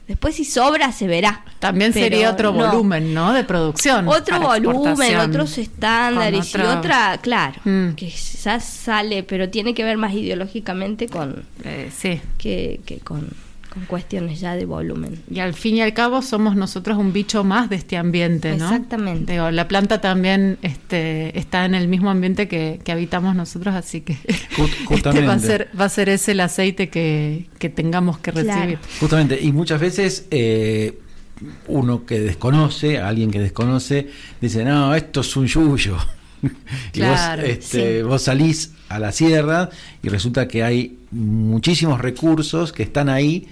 Después 0.09 0.35
si 0.35 0.45
sobra 0.45 0.91
se 0.93 1.07
verá. 1.07 1.45
También 1.59 1.93
sería 1.93 2.31
otro 2.31 2.53
volumen, 2.53 3.15
¿no? 3.15 3.33
De 3.33 3.45
producción. 3.45 4.09
Otro 4.09 4.41
volumen, 4.41 5.17
otros 5.17 5.59
estándares 5.59 6.55
y 6.55 6.61
otra, 6.61 7.19
claro, 7.19 7.61
mm. 7.65 7.93
que 7.95 8.11
ya 8.11 8.59
sale, 8.59 9.23
pero 9.23 9.49
tiene 9.49 9.75
que 9.75 9.85
ver 9.85 9.97
más 9.97 10.13
ideológicamente 10.13 11.09
con... 11.09 11.45
Eh, 11.65 11.91
sí. 11.97 12.21
Que, 12.37 12.81
que 12.85 12.99
con 12.99 13.29
con 13.73 13.87
cuestiones 13.87 14.41
ya 14.41 14.55
de 14.55 14.67
volumen. 14.67 15.19
Y 15.31 15.41
al 15.41 15.55
fin 15.55 15.77
y 15.77 15.81
al 15.83 15.95
cabo 15.95 16.21
somos 16.21 16.57
nosotros 16.57 16.99
un 16.99 17.13
bicho 17.13 17.43
más 17.43 17.71
de 17.71 17.77
este 17.77 17.97
ambiente, 17.97 18.57
¿no? 18.57 18.67
Exactamente. 18.67 19.37
la 19.51 19.69
planta 19.69 20.01
también 20.01 20.59
este, 20.63 21.39
está 21.39 21.65
en 21.65 21.75
el 21.75 21.89
mismo 21.89 22.11
ambiente 22.11 22.49
que, 22.49 22.81
habitamos 22.93 23.35
nosotros, 23.35 23.75
así 23.75 24.03
que 24.03 24.13
este 24.91 25.23
va, 25.23 25.33
a 25.33 25.39
ser, 25.39 25.71
va 25.79 25.87
a 25.87 25.89
ser 25.89 26.11
ese 26.11 26.33
el 26.33 26.41
aceite 26.41 26.91
que, 26.91 27.47
tengamos 27.75 28.19
que 28.19 28.33
recibir. 28.33 28.79
Justamente, 29.01 29.41
y 29.41 29.53
muchas 29.53 29.81
veces... 29.81 30.27
Eh, 30.31 30.99
uno 31.67 32.07
que 32.07 32.21
desconoce, 32.21 33.01
alguien 33.01 33.33
que 33.33 33.41
desconoce, 33.41 34.07
dice, 34.41 34.65
no, 34.65 34.95
esto 34.95 35.23
es 35.23 35.37
un 35.37 35.47
yuyo. 35.47 35.97
y 36.93 37.01
vos, 37.01 37.21
este, 37.43 38.05
vos 38.05 38.23
salís 38.23 38.75
a 38.89 39.01
la 39.01 39.11
sierra 39.11 39.71
y 40.05 40.09
resulta 40.09 40.47
que 40.47 40.63
hay 40.63 40.99
muchísimos 41.11 42.01
recursos 42.01 42.73
que 42.73 42.83
están 42.83 43.09
ahí 43.09 43.49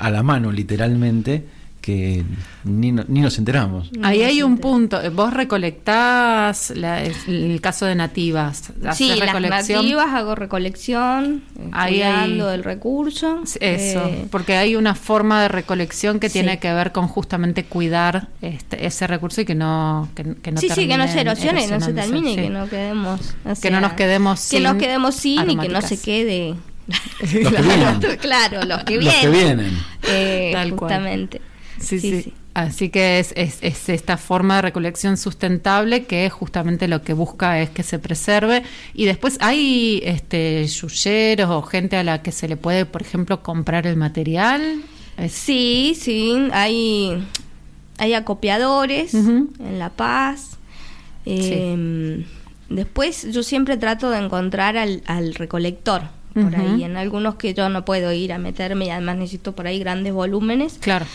a 0.00 0.10
la 0.10 0.22
mano 0.22 0.50
literalmente 0.50 1.44
que 1.80 2.24
ni, 2.64 2.92
ni 2.92 3.20
nos 3.20 3.38
enteramos. 3.38 3.90
Ahí 4.02 4.22
hay 4.22 4.42
un 4.42 4.58
punto. 4.58 5.00
Vos 5.12 5.32
recolectás 5.32 6.70
el 6.70 7.60
caso 7.60 7.86
de 7.86 7.94
nativas. 7.94 8.72
Sí, 8.92 9.14
las 9.16 9.40
nativas 9.40 10.08
hago 10.08 10.34
recolección, 10.34 11.42
ahí 11.72 11.94
cuidando 11.94 12.52
el 12.52 12.64
recurso. 12.64 13.42
Eso, 13.60 14.06
eh, 14.06 14.26
porque 14.30 14.56
hay 14.56 14.76
una 14.76 14.94
forma 14.94 15.42
de 15.42 15.48
recolección 15.48 16.20
que 16.20 16.28
tiene 16.28 16.58
que 16.58 16.72
ver 16.72 16.92
con 16.92 17.08
justamente 17.08 17.64
cuidar 17.64 18.28
este, 18.42 18.86
ese 18.86 19.06
recurso 19.06 19.40
y 19.40 19.44
que 19.44 19.54
no 19.54 20.08
que, 20.14 20.34
que 20.34 20.52
no 20.52 20.60
Sí, 20.60 20.68
sí, 20.68 20.86
que 20.86 20.98
no 20.98 21.08
se 21.08 21.20
erosione, 21.20 21.66
no 21.66 21.80
se 21.80 21.92
termine, 21.92 22.32
y 22.32 22.36
que 22.36 22.50
no 22.50 22.68
quedemos... 22.68 23.34
que 23.60 23.70
no 23.70 23.80
nos 23.80 23.94
quedemos 23.94 24.40
sin... 24.40 24.58
Que 24.58 24.68
nos 24.68 24.76
quedemos 24.76 25.14
sin 25.14 25.50
y 25.50 25.56
que 25.56 25.68
no 25.68 25.80
se 25.80 25.98
quede 25.98 26.56
claro, 28.20 28.64
los 28.64 28.84
que 28.84 28.98
vienen. 28.98 29.04
Los 29.04 29.14
que 29.14 29.28
vienen. 29.28 29.78
Eh, 30.08 30.70
justamente. 30.70 31.40
Sí, 31.78 31.98
sí, 31.98 32.32
Así 32.52 32.88
que 32.88 33.20
es, 33.20 33.32
es, 33.36 33.88
esta 33.88 34.16
forma 34.16 34.56
de 34.56 34.62
recolección 34.62 35.16
sustentable 35.16 36.04
que 36.04 36.28
justamente 36.30 36.88
lo 36.88 37.02
que 37.02 37.12
busca 37.12 37.60
es 37.60 37.70
que 37.70 37.84
se 37.84 38.00
preserve. 38.00 38.64
Y 38.92 39.04
después 39.04 39.38
hay 39.40 40.02
este 40.04 40.66
yuyeros 40.66 41.48
o 41.48 41.62
gente 41.62 41.96
a 41.96 42.02
la 42.02 42.22
que 42.22 42.32
se 42.32 42.48
le 42.48 42.56
puede, 42.56 42.86
por 42.86 43.02
ejemplo, 43.02 43.42
comprar 43.42 43.86
el 43.86 43.96
material. 43.96 44.82
Sí, 45.28 45.96
sí, 45.98 46.48
hay, 46.52 47.24
hay 47.98 48.14
acopiadores 48.14 49.14
en 49.14 49.78
La 49.78 49.90
Paz. 49.90 50.58
Em, 51.24 52.24
después 52.68 53.30
yo 53.30 53.44
siempre 53.44 53.76
trato 53.76 54.10
de 54.10 54.18
encontrar 54.18 54.76
al, 54.76 55.02
al 55.06 55.34
recolector 55.34 56.02
por 56.34 56.54
ahí, 56.56 56.84
en 56.84 56.96
algunos 56.96 57.34
que 57.34 57.54
yo 57.54 57.68
no 57.68 57.84
puedo 57.84 58.12
ir 58.12 58.32
a 58.32 58.38
meterme 58.38 58.86
y 58.86 58.90
además 58.90 59.16
necesito 59.16 59.54
por 59.54 59.66
ahí 59.66 59.78
grandes 59.78 60.12
volúmenes. 60.12 60.78
Claro. 60.80 61.06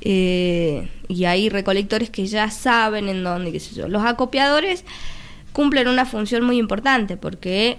Eh, 0.00 0.88
y 1.08 1.24
hay 1.24 1.48
recolectores 1.48 2.10
que 2.10 2.26
ya 2.26 2.50
saben 2.50 3.08
en 3.08 3.24
dónde, 3.24 3.52
qué 3.52 3.60
sé 3.60 3.74
yo. 3.74 3.88
Los 3.88 4.04
acopiadores 4.04 4.84
cumplen 5.52 5.88
una 5.88 6.04
función 6.04 6.44
muy 6.44 6.58
importante 6.58 7.16
porque 7.16 7.78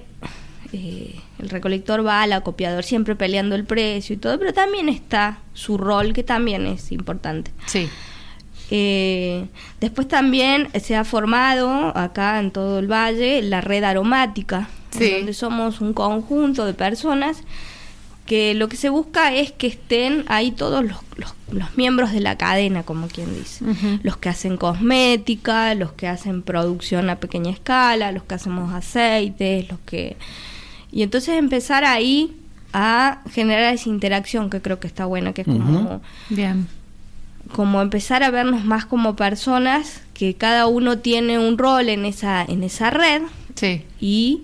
eh, 0.73 1.15
el 1.39 1.49
recolector 1.49 2.05
va 2.05 2.23
al 2.23 2.33
acopiador 2.33 2.83
siempre 2.83 3.15
peleando 3.15 3.55
el 3.55 3.65
precio 3.65 4.15
y 4.15 4.17
todo, 4.17 4.39
pero 4.39 4.53
también 4.53 4.89
está 4.89 5.39
su 5.53 5.77
rol 5.77 6.13
que 6.13 6.23
también 6.23 6.65
es 6.65 6.91
importante. 6.91 7.51
Sí. 7.65 7.87
Eh, 8.71 9.45
después 9.79 10.07
también 10.07 10.69
se 10.81 10.95
ha 10.95 11.03
formado 11.03 11.95
acá 11.95 12.39
en 12.39 12.51
todo 12.51 12.79
el 12.79 12.91
valle 12.91 13.41
la 13.43 13.61
red 13.61 13.83
aromática, 13.83 14.69
donde 14.99 15.33
somos 15.33 15.81
un 15.81 15.93
conjunto 15.93 16.65
de 16.65 16.73
personas 16.73 17.43
que 18.25 18.55
lo 18.55 18.69
que 18.69 18.75
se 18.75 18.89
busca 18.89 19.33
es 19.35 19.51
que 19.51 19.67
estén 19.67 20.25
ahí 20.27 20.51
todos 20.51 20.83
los, 20.83 20.97
los, 21.15 21.77
miembros 21.77 22.11
de 22.11 22.21
la 22.21 22.37
cadena, 22.37 22.83
como 22.83 23.07
quien 23.07 23.35
dice. 23.35 23.63
Los 24.01 24.17
que 24.17 24.29
hacen 24.29 24.57
cosmética, 24.57 25.75
los 25.75 25.91
que 25.91 26.07
hacen 26.07 26.41
producción 26.41 27.09
a 27.09 27.17
pequeña 27.17 27.51
escala, 27.51 28.11
los 28.11 28.23
que 28.23 28.35
hacemos 28.35 28.73
aceites, 28.73 29.69
los 29.69 29.79
que... 29.85 30.17
Y 30.91 31.03
entonces 31.03 31.37
empezar 31.37 31.83
ahí 31.85 32.35
a 32.73 33.21
generar 33.29 33.73
esa 33.73 33.89
interacción 33.89 34.49
que 34.49 34.61
creo 34.61 34.79
que 34.79 34.87
está 34.87 35.05
buena, 35.05 35.33
que 35.33 35.41
es 35.41 35.47
como... 35.47 36.01
Bien 36.29 36.67
como 37.51 37.81
empezar 37.81 38.23
a 38.23 38.31
vernos 38.31 38.65
más 38.65 38.85
como 38.85 39.15
personas 39.15 40.01
que 40.13 40.33
cada 40.33 40.67
uno 40.67 40.97
tiene 40.97 41.37
un 41.39 41.57
rol 41.57 41.89
en 41.89 42.05
esa 42.05 42.43
en 42.43 42.63
esa 42.63 42.89
red 42.89 43.21
sí. 43.55 43.83
y 43.99 44.43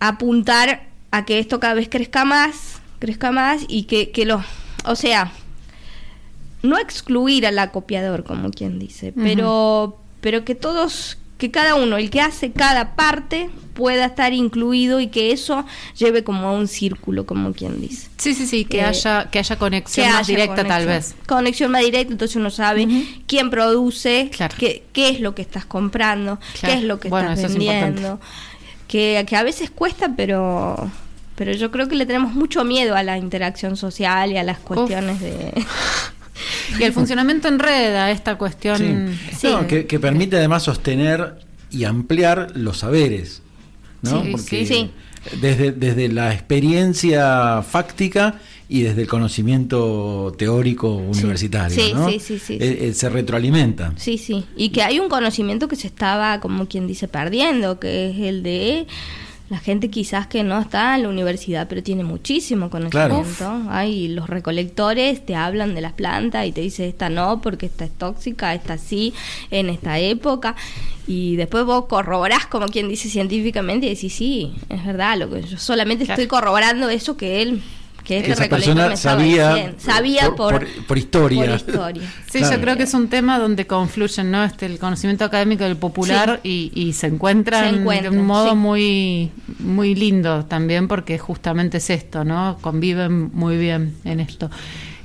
apuntar 0.00 0.86
a 1.10 1.24
que 1.24 1.38
esto 1.38 1.60
cada 1.60 1.74
vez 1.74 1.88
crezca 1.88 2.24
más 2.24 2.80
crezca 2.98 3.30
más 3.30 3.64
y 3.68 3.84
que, 3.84 4.10
que 4.10 4.24
los 4.24 4.44
o 4.84 4.96
sea 4.96 5.32
no 6.62 6.78
excluir 6.78 7.46
al 7.46 7.58
acopiador 7.58 8.24
como 8.24 8.50
quien 8.50 8.78
dice 8.78 9.12
pero 9.12 9.98
pero 10.20 10.44
que 10.44 10.54
todos 10.54 11.18
que 11.38 11.50
cada 11.50 11.74
uno, 11.74 11.98
el 11.98 12.10
que 12.10 12.20
hace 12.20 12.52
cada 12.52 12.96
parte, 12.96 13.50
pueda 13.74 14.06
estar 14.06 14.32
incluido 14.32 15.00
y 15.00 15.08
que 15.08 15.32
eso 15.32 15.66
lleve 15.96 16.24
como 16.24 16.48
a 16.48 16.52
un 16.52 16.66
círculo, 16.66 17.26
como 17.26 17.52
quien 17.52 17.80
dice. 17.80 18.08
Sí, 18.16 18.32
sí, 18.32 18.46
sí, 18.46 18.64
que, 18.64 18.78
eh, 18.78 18.84
haya, 18.84 19.28
que 19.30 19.38
haya 19.38 19.56
conexión 19.56 20.10
más 20.10 20.26
directa 20.26 20.64
tal 20.64 20.86
vez. 20.86 21.14
Conexión 21.26 21.70
más 21.70 21.82
directa, 21.82 22.12
entonces 22.12 22.36
uno 22.36 22.50
sabe 22.50 22.88
quién 23.26 23.50
produce, 23.50 24.30
qué, 24.58 24.84
qué, 24.92 25.10
es 25.10 25.20
lo 25.20 25.34
que 25.34 25.42
estás 25.42 25.66
comprando, 25.66 26.40
qué 26.60 26.72
es 26.72 26.82
lo 26.82 26.98
que 26.98 27.08
estás 27.08 27.42
vendiendo. 27.42 28.18
Que, 28.88 29.24
que 29.28 29.36
a 29.36 29.42
veces 29.42 29.70
cuesta, 29.70 30.12
pero 30.16 30.90
pero 31.36 31.52
yo 31.52 31.70
creo 31.70 31.86
que 31.86 31.94
le 31.94 32.06
tenemos 32.06 32.32
mucho 32.32 32.64
miedo 32.64 32.96
a 32.96 33.02
la 33.02 33.18
interacción 33.18 33.76
social 33.76 34.32
y 34.32 34.38
a 34.38 34.42
las 34.42 34.58
cuestiones 34.58 35.20
de... 35.20 35.52
y 36.80 36.82
el 36.82 36.92
funcionamiento 36.92 37.46
en 37.48 37.58
red, 37.58 37.94
a 37.94 38.10
esta 38.10 38.36
cuestión... 38.36 39.18
que, 39.68 39.98
permite 40.00 40.36
además 40.36 40.62
sostener 40.62 41.34
y 41.70 41.84
ampliar 41.84 42.52
los 42.54 42.78
saberes. 42.78 43.42
¿no? 44.00 44.24
sí, 44.38 44.66
sí. 44.66 44.90
Desde, 45.40 45.72
desde 45.72 46.08
la 46.08 46.32
experiencia 46.32 47.62
fáctica 47.62 48.36
y 48.68 48.82
desde 48.82 49.02
el 49.02 49.08
conocimiento 49.08 50.34
teórico 50.36 50.88
universitario, 50.96 52.08
sí, 52.08 52.18
sí, 52.18 52.38
sí, 52.38 52.54
eh, 52.54 52.88
eh, 52.88 52.92
se 52.94 53.08
retroalimenta. 53.08 53.92
Sí, 53.96 54.18
sí, 54.18 54.44
y 54.56 54.70
que 54.70 54.82
hay 54.82 54.98
un 54.98 55.08
conocimiento 55.08 55.68
que 55.68 55.76
se 55.76 55.86
estaba, 55.86 56.40
como 56.40 56.66
quien 56.66 56.86
dice, 56.86 57.06
perdiendo, 57.06 57.78
que 57.78 58.10
es 58.10 58.18
el 58.18 58.42
de 58.42 58.86
la 59.48 59.58
gente 59.58 59.90
quizás 59.90 60.26
que 60.26 60.42
no 60.42 60.60
está 60.60 60.96
en 60.96 61.04
la 61.04 61.08
universidad, 61.08 61.68
pero 61.68 61.82
tiene 61.82 62.02
muchísimo 62.02 62.68
conocimiento. 62.68 63.62
Hay 63.68 64.08
los 64.08 64.28
recolectores 64.28 65.24
te 65.24 65.36
hablan 65.36 65.74
de 65.74 65.80
las 65.80 65.92
plantas 65.92 66.46
y 66.46 66.52
te 66.52 66.62
dicen 66.62 66.88
esta 66.88 67.08
no 67.08 67.40
porque 67.40 67.66
esta 67.66 67.84
es 67.84 67.92
tóxica, 67.92 68.54
esta 68.54 68.76
sí 68.76 69.14
en 69.52 69.68
esta 69.68 70.00
época. 70.00 70.56
Y 71.06 71.36
después 71.36 71.64
vos 71.64 71.84
corroborás 71.86 72.46
como 72.46 72.66
quien 72.66 72.88
dice 72.88 73.08
científicamente 73.08 73.86
y 73.86 73.90
decís, 73.90 74.12
sí, 74.12 74.52
es 74.68 74.84
verdad, 74.84 75.16
lo 75.16 75.30
que 75.30 75.42
yo 75.42 75.58
solamente 75.58 76.02
estoy 76.02 76.26
corroborando 76.26 76.88
eso 76.88 77.16
que 77.16 77.42
él 77.42 77.62
que 78.06 78.18
este 78.18 78.32
esa 78.32 78.48
persona 78.48 78.96
sabía, 78.96 79.74
sabía 79.78 80.30
por, 80.30 80.64
por, 80.86 80.96
historia. 80.96 81.58
Sí, 82.30 82.40
yo 82.40 82.60
creo 82.60 82.76
que 82.76 82.84
es 82.84 82.94
un 82.94 83.08
tema 83.08 83.38
donde 83.38 83.66
confluyen 83.66 84.30
¿no? 84.30 84.44
este, 84.44 84.66
el 84.66 84.78
conocimiento 84.78 85.24
académico 85.24 85.64
del 85.64 85.76
popular 85.76 86.40
y, 86.44 86.92
se 86.92 87.08
encuentran, 87.08 87.84
de 87.84 88.08
un 88.08 88.24
modo 88.24 88.54
muy, 88.54 89.32
muy 89.58 89.94
lindo 89.94 90.44
también 90.44 90.86
porque 90.86 91.18
justamente 91.18 91.78
es 91.78 91.90
esto, 91.90 92.24
¿no? 92.24 92.58
Conviven 92.60 93.30
muy 93.32 93.56
bien 93.56 93.96
en 94.04 94.20
esto. 94.20 94.50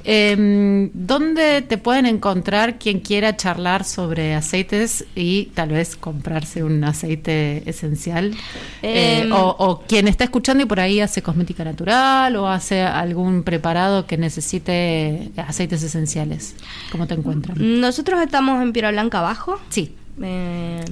Eh, 0.03 0.89
¿Dónde 0.93 1.61
te 1.61 1.77
pueden 1.77 2.05
encontrar 2.05 2.79
quien 2.79 2.99
quiera 2.99 3.35
charlar 3.35 3.83
sobre 3.83 4.33
aceites 4.33 5.05
y 5.15 5.45
tal 5.53 5.69
vez 5.69 5.95
comprarse 5.95 6.63
un 6.63 6.83
aceite 6.83 7.63
esencial? 7.69 8.33
Eh, 8.81 9.21
em. 9.23 9.31
o, 9.33 9.83
quien 9.87 10.07
está 10.07 10.23
escuchando 10.23 10.63
y 10.63 10.65
por 10.65 10.79
ahí 10.79 10.99
hace 10.99 11.21
cosmética 11.21 11.63
natural 11.63 12.35
o 12.35 12.47
hace 12.47 12.81
algún 12.81 13.43
preparado 13.43 14.05
que 14.07 14.17
necesite 14.17 15.31
aceites 15.37 15.83
esenciales. 15.83 16.55
¿Cómo 16.91 17.07
te 17.07 17.13
encuentran? 17.13 17.57
Nosotros 17.79 18.21
estamos 18.21 18.61
en 18.61 18.73
Piedra 18.73 18.91
Blanca 18.91 19.19
abajo. 19.19 19.59
Sí. 19.69 19.95
Eh, 20.21 20.83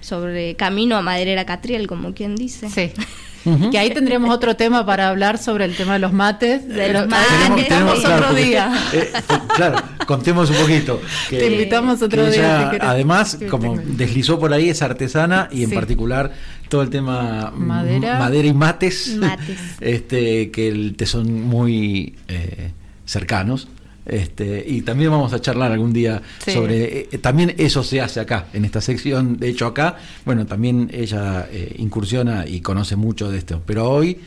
sobre 0.00 0.54
camino 0.56 0.96
a 0.96 1.02
Maderera 1.02 1.46
Catriel, 1.46 1.86
como 1.86 2.12
quien 2.12 2.36
dice. 2.36 2.68
Sí. 2.68 2.92
Que 3.70 3.78
ahí 3.78 3.92
tendríamos 3.92 4.34
otro 4.34 4.56
tema 4.56 4.86
para 4.86 5.08
hablar 5.08 5.38
sobre 5.38 5.66
el 5.66 5.76
tema 5.76 5.94
de 5.94 5.98
los 5.98 6.12
mates. 6.12 6.66
De 6.66 6.92
los 6.92 7.06
mates. 7.06 7.68
Tenemos, 7.68 8.04
otro 8.04 8.34
día. 8.34 8.72
Eh, 8.92 9.12
claro, 9.54 9.82
contemos 10.06 10.50
un 10.50 10.56
poquito. 10.56 11.00
Te 11.28 11.52
invitamos 11.52 12.00
otro 12.00 12.30
día. 12.30 12.70
además, 12.80 13.38
como 13.50 13.76
deslizó 13.76 14.38
por 14.38 14.52
ahí, 14.52 14.70
es 14.70 14.82
artesana 14.82 15.48
y 15.52 15.64
en 15.64 15.70
particular 15.70 16.32
todo 16.68 16.82
el 16.82 16.90
tema 16.90 17.52
madera, 17.54 18.18
madera 18.18 18.48
y 18.48 18.54
mates, 18.54 19.16
este 19.80 20.50
que 20.50 20.94
te 20.96 21.06
son 21.06 21.42
muy 21.42 22.16
eh, 22.28 22.70
cercanos. 23.04 23.68
Este, 24.06 24.62
y 24.66 24.82
también 24.82 25.10
vamos 25.10 25.32
a 25.32 25.40
charlar 25.40 25.72
algún 25.72 25.92
día 25.92 26.20
sobre, 26.44 27.08
eh, 27.10 27.18
también 27.20 27.54
eso 27.56 27.82
se 27.82 28.00
hace 28.00 28.20
acá, 28.20 28.46
en 28.52 28.64
esta 28.64 28.80
sección, 28.80 29.38
de 29.38 29.48
hecho 29.48 29.66
acá, 29.66 29.96
bueno, 30.26 30.44
también 30.46 30.90
ella 30.92 31.48
eh, 31.50 31.74
incursiona 31.78 32.46
y 32.46 32.60
conoce 32.60 32.96
mucho 32.96 33.30
de 33.30 33.38
esto, 33.38 33.62
pero 33.64 33.90
hoy 33.90 34.18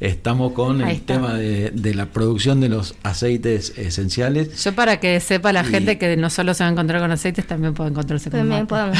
estamos 0.00 0.52
con 0.52 0.80
el 0.80 1.00
tema 1.02 1.34
de, 1.34 1.72
la 1.94 2.06
producción 2.06 2.60
de 2.60 2.68
los 2.68 2.94
aceites 3.02 3.76
esenciales. 3.76 4.62
Yo 4.62 4.74
para 4.74 5.00
que 5.00 5.18
sepa 5.20 5.52
la 5.52 5.64
gente 5.64 5.98
que 5.98 6.16
no 6.16 6.30
solo 6.30 6.54
se 6.54 6.64
va 6.64 6.68
a 6.68 6.72
encontrar 6.72 7.00
con 7.00 7.10
aceites, 7.10 7.46
también 7.46 7.74
puede 7.74 7.90
encontrarse 7.90 8.30
con 8.30 8.40
También 8.40 8.66
podemos. 8.66 8.98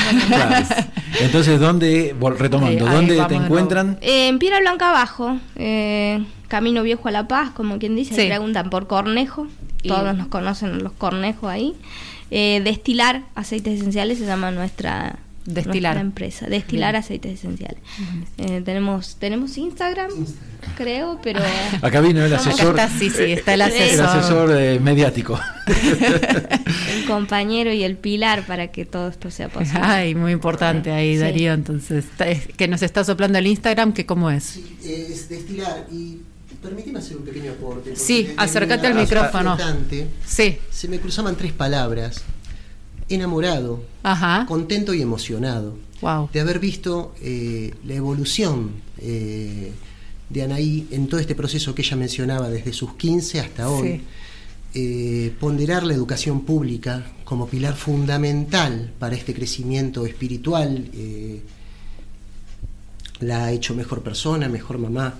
Entonces, 1.20 1.60
¿dónde, 1.60 2.14
retomando, 2.38 2.86
dónde 2.86 3.22
te 3.28 3.34
encuentran? 3.34 3.98
en 4.00 4.38
Piedra 4.38 4.60
Blanca 4.60 4.90
abajo, 4.90 5.38
Camino 6.48 6.82
Viejo 6.82 7.08
a 7.08 7.10
La 7.10 7.28
Paz, 7.28 7.50
como 7.50 7.78
quien 7.78 7.96
dice, 7.96 8.26
preguntan 8.26 8.70
por 8.70 8.86
Cornejo 8.86 9.46
todos 9.86 10.16
nos 10.16 10.28
conocen 10.28 10.82
los 10.82 10.92
cornejos 10.92 11.50
ahí. 11.50 11.74
Eh, 12.30 12.60
destilar 12.64 13.22
aceites 13.34 13.80
esenciales 13.80 14.18
se 14.18 14.26
llama 14.26 14.50
nuestra, 14.50 15.18
Destilar. 15.46 15.96
empresa. 15.96 16.46
Destilar 16.46 16.96
aceites 16.96 17.34
esenciales. 17.38 17.78
Eh, 18.38 18.62
tenemos 18.64 19.16
tenemos 19.16 19.56
Instagram, 19.58 20.10
creo, 20.76 21.20
pero... 21.22 21.40
Acá 21.82 22.00
vino 22.00 22.24
el 22.24 22.34
asesor. 22.34 22.70
Está, 22.70 22.88
sí, 22.88 23.10
sí, 23.10 23.32
está 23.32 23.54
el 23.54 23.62
asesor. 23.62 23.94
El 23.94 24.00
asesor 24.00 24.80
mediático. 24.80 25.40
el 25.66 27.06
compañero 27.06 27.72
y 27.72 27.82
el 27.84 27.96
pilar 27.96 28.46
para 28.46 28.68
que 28.68 28.84
todo 28.84 29.08
esto 29.08 29.30
sea 29.30 29.48
posible. 29.48 29.80
Ay, 29.82 30.14
muy 30.14 30.32
importante 30.32 30.90
ahí, 30.90 31.16
Darío. 31.16 31.52
Entonces, 31.52 32.04
que 32.56 32.68
nos 32.68 32.82
está 32.82 33.04
soplando 33.04 33.38
el 33.38 33.46
Instagram, 33.46 33.92
que 33.92 34.04
cómo 34.04 34.30
es. 34.30 34.44
Sí, 34.44 34.76
es 34.82 35.28
destilar 35.28 35.86
y 35.90 36.18
Permíteme 36.66 36.98
hacer 36.98 37.16
un 37.18 37.24
pequeño 37.24 37.52
aporte. 37.52 37.94
Sí, 37.94 38.34
acércate 38.36 38.88
al 38.88 38.94
micrófono. 38.94 39.56
Sí. 40.26 40.58
Se 40.68 40.88
me 40.88 40.98
cruzaban 40.98 41.36
tres 41.36 41.52
palabras. 41.52 42.24
Enamorado, 43.08 43.82
contento 44.46 44.92
y 44.94 45.02
emocionado. 45.02 45.76
Wow. 46.00 46.28
De 46.32 46.40
haber 46.40 46.58
visto 46.58 47.14
eh, 47.22 47.72
la 47.84 47.94
evolución 47.94 48.82
eh, 48.98 49.72
de 50.28 50.42
Anaí 50.42 50.88
en 50.90 51.06
todo 51.08 51.20
este 51.20 51.34
proceso 51.34 51.74
que 51.74 51.82
ella 51.82 51.96
mencionaba 51.96 52.48
desde 52.48 52.72
sus 52.72 52.94
15 52.94 53.40
hasta 53.40 53.70
hoy. 53.70 54.02
Eh, 54.74 55.32
ponderar 55.40 55.84
la 55.84 55.94
educación 55.94 56.42
pública 56.42 57.06
como 57.24 57.48
pilar 57.48 57.76
fundamental 57.76 58.92
para 58.98 59.16
este 59.16 59.32
crecimiento 59.34 60.04
espiritual. 60.04 60.90
la 63.20 63.46
ha 63.46 63.52
hecho 63.52 63.74
mejor 63.74 64.02
persona, 64.02 64.48
mejor 64.48 64.78
mamá 64.78 65.14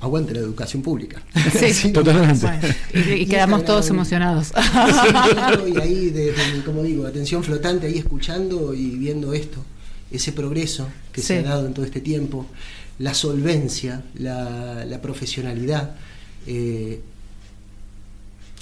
aguante 0.00 0.34
la 0.34 0.40
educación 0.40 0.82
pública. 0.82 1.22
Sí, 1.72 1.92
totalmente. 1.92 2.46
y, 2.94 3.26
quedamos 3.26 3.64
todos 3.64 3.88
emocionados. 3.90 4.52
y 5.66 5.80
ahí, 5.80 6.10
desde 6.10 6.62
como 6.64 6.82
digo, 6.82 7.06
atención 7.06 7.42
flotante, 7.42 7.86
ahí 7.86 7.98
escuchando 7.98 8.74
y 8.74 8.90
viendo 8.90 9.32
esto, 9.32 9.64
ese 10.10 10.32
progreso 10.32 10.88
que 11.12 11.20
se 11.22 11.38
ha 11.38 11.42
dado 11.42 11.66
en 11.66 11.74
todo 11.74 11.84
este 11.84 12.00
tiempo, 12.00 12.46
la 12.98 13.14
solvencia, 13.14 14.02
la, 14.14 14.98
profesionalidad. 15.02 15.96
Eh, 16.46 17.00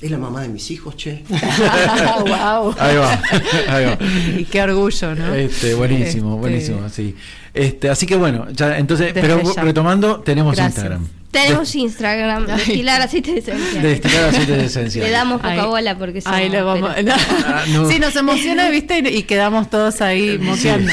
es 0.00 0.10
la 0.10 0.18
mamá 0.18 0.42
de 0.42 0.48
mis 0.48 0.70
hijos, 0.70 0.94
che. 0.96 1.24
wow. 1.28 2.74
Ahí 2.78 2.96
va, 2.96 3.22
ahí 3.68 3.84
va. 3.86 3.98
Y 4.38 4.44
qué 4.44 4.60
orgullo, 4.60 5.14
¿no? 5.14 5.34
Este, 5.34 5.74
buenísimo, 5.74 6.34
este, 6.34 6.40
buenísimo, 6.40 6.88
sí. 6.90 7.14
Este, 7.56 7.88
así 7.88 8.06
que 8.06 8.16
bueno, 8.16 8.46
ya, 8.52 8.78
entonces, 8.78 9.12
pero 9.14 9.40
retomando, 9.62 10.20
tenemos 10.20 10.58
Instagram. 10.58 11.06
Tenemos 11.36 11.74
Instagram, 11.74 12.46
destilar 12.46 13.02
aceites 13.02 13.36
esenciales. 13.36 13.82
Destilar 13.82 14.24
aceites 14.24 14.62
esenciales. 14.62 15.10
Le 15.10 15.16
damos 15.16 15.42
poca 15.42 15.66
bola 15.66 15.98
porque 15.98 16.22
Ahí 16.24 16.48
le 16.48 16.62
vamos. 16.62 16.90
Ah, 17.46 17.64
sí, 17.90 17.98
nos 17.98 18.16
emociona, 18.16 18.70
¿viste? 18.70 18.98
Y 18.98 19.24
quedamos 19.24 19.68
todos 19.68 20.00
ahí 20.00 20.38
moqueando. 20.38 20.90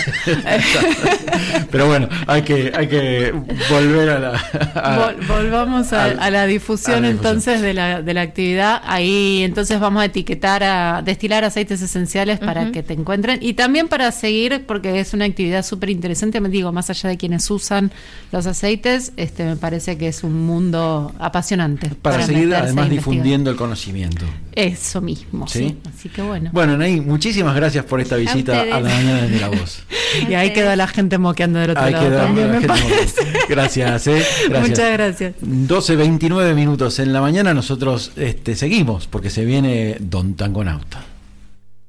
pero 1.72 1.88
bueno, 1.88 2.10
hay 2.28 2.42
que, 2.42 2.74
hay 2.76 2.88
que 2.88 3.34
volver 3.70 4.10
a 4.10 4.20
la. 4.20 5.16
volvamos 5.28 5.94
a, 5.94 6.30
la 6.30 6.46
difusión 6.46 7.06
entonces 7.06 7.62
de 7.62 7.74
la, 7.74 8.02
de 8.02 8.14
la 8.14 8.22
actividad. 8.22 8.82
Ahí 8.86 9.44
entonces 9.44 9.80
vamos 9.80 10.02
a 10.02 10.06
etiquetar 10.06 10.64
a 10.64 11.02
destilar 11.04 11.46
aceites 11.46 11.82
esenciales 11.82 12.40
para 12.40 12.72
que 12.72 12.84
te 12.84 12.94
encuentren 12.94 13.40
y 13.42 13.54
también 13.54 13.88
para 13.88 14.12
seguir, 14.12 14.66
porque 14.66 15.00
es 15.00 15.14
una 15.14 15.26
actividad 15.26 15.64
súper 15.64 15.90
interesante. 15.90 16.42
Digo, 16.54 16.72
más 16.72 16.88
allá 16.92 17.10
de 17.10 17.18
quienes 17.18 17.50
usan 17.50 17.92
los 18.32 18.46
aceites, 18.46 19.12
este 19.18 19.44
me 19.44 19.56
parece 19.56 19.98
que 19.98 20.08
es 20.08 20.24
un 20.24 20.46
mundo 20.46 21.12
apasionante. 21.18 21.90
Para, 22.00 22.24
seguir 22.24 22.54
además 22.54 22.92
difundiendo 22.92 23.50
el 23.50 23.56
conocimiento. 23.56 24.24
Eso 24.52 25.02
mismo, 25.02 25.48
¿Sí? 25.48 25.76
Así 25.92 26.10
que 26.10 26.22
bueno. 26.22 26.52
Bueno, 26.54 26.78
Nay, 26.78 27.02
muchísimas 27.02 27.56
gracias 27.56 27.86
por 27.86 28.00
esta 28.02 28.18
visita 28.18 28.62
a, 28.62 28.66
la 28.66 28.82
mañana 28.82 29.24
de 29.24 29.40
la 29.40 29.50
voz. 29.50 29.82
y 30.30 30.36
ahí 30.36 30.54
quedó 30.54 30.76
la 30.76 30.86
gente 30.86 31.18
moqueando 31.18 31.58
del 31.58 31.72
otro 31.72 31.90
lado. 31.90 32.18
También, 32.18 32.52
me 32.52 32.60
gracias, 32.60 34.06
¿eh? 34.06 34.24
gracias. 34.50 34.70
Muchas 34.70 34.92
gracias. 34.92 35.34
12, 35.42 35.96
29 35.96 36.54
minutos 36.54 37.00
en 37.00 37.14
la 37.14 37.22
mañana 37.22 37.56
nosotros 37.56 38.12
este, 38.16 38.56
seguimos 38.56 39.08
porque 39.08 39.32
se 39.32 39.44
viene 39.44 39.98
Don 40.00 40.36
Tangonauta. 40.36 41.13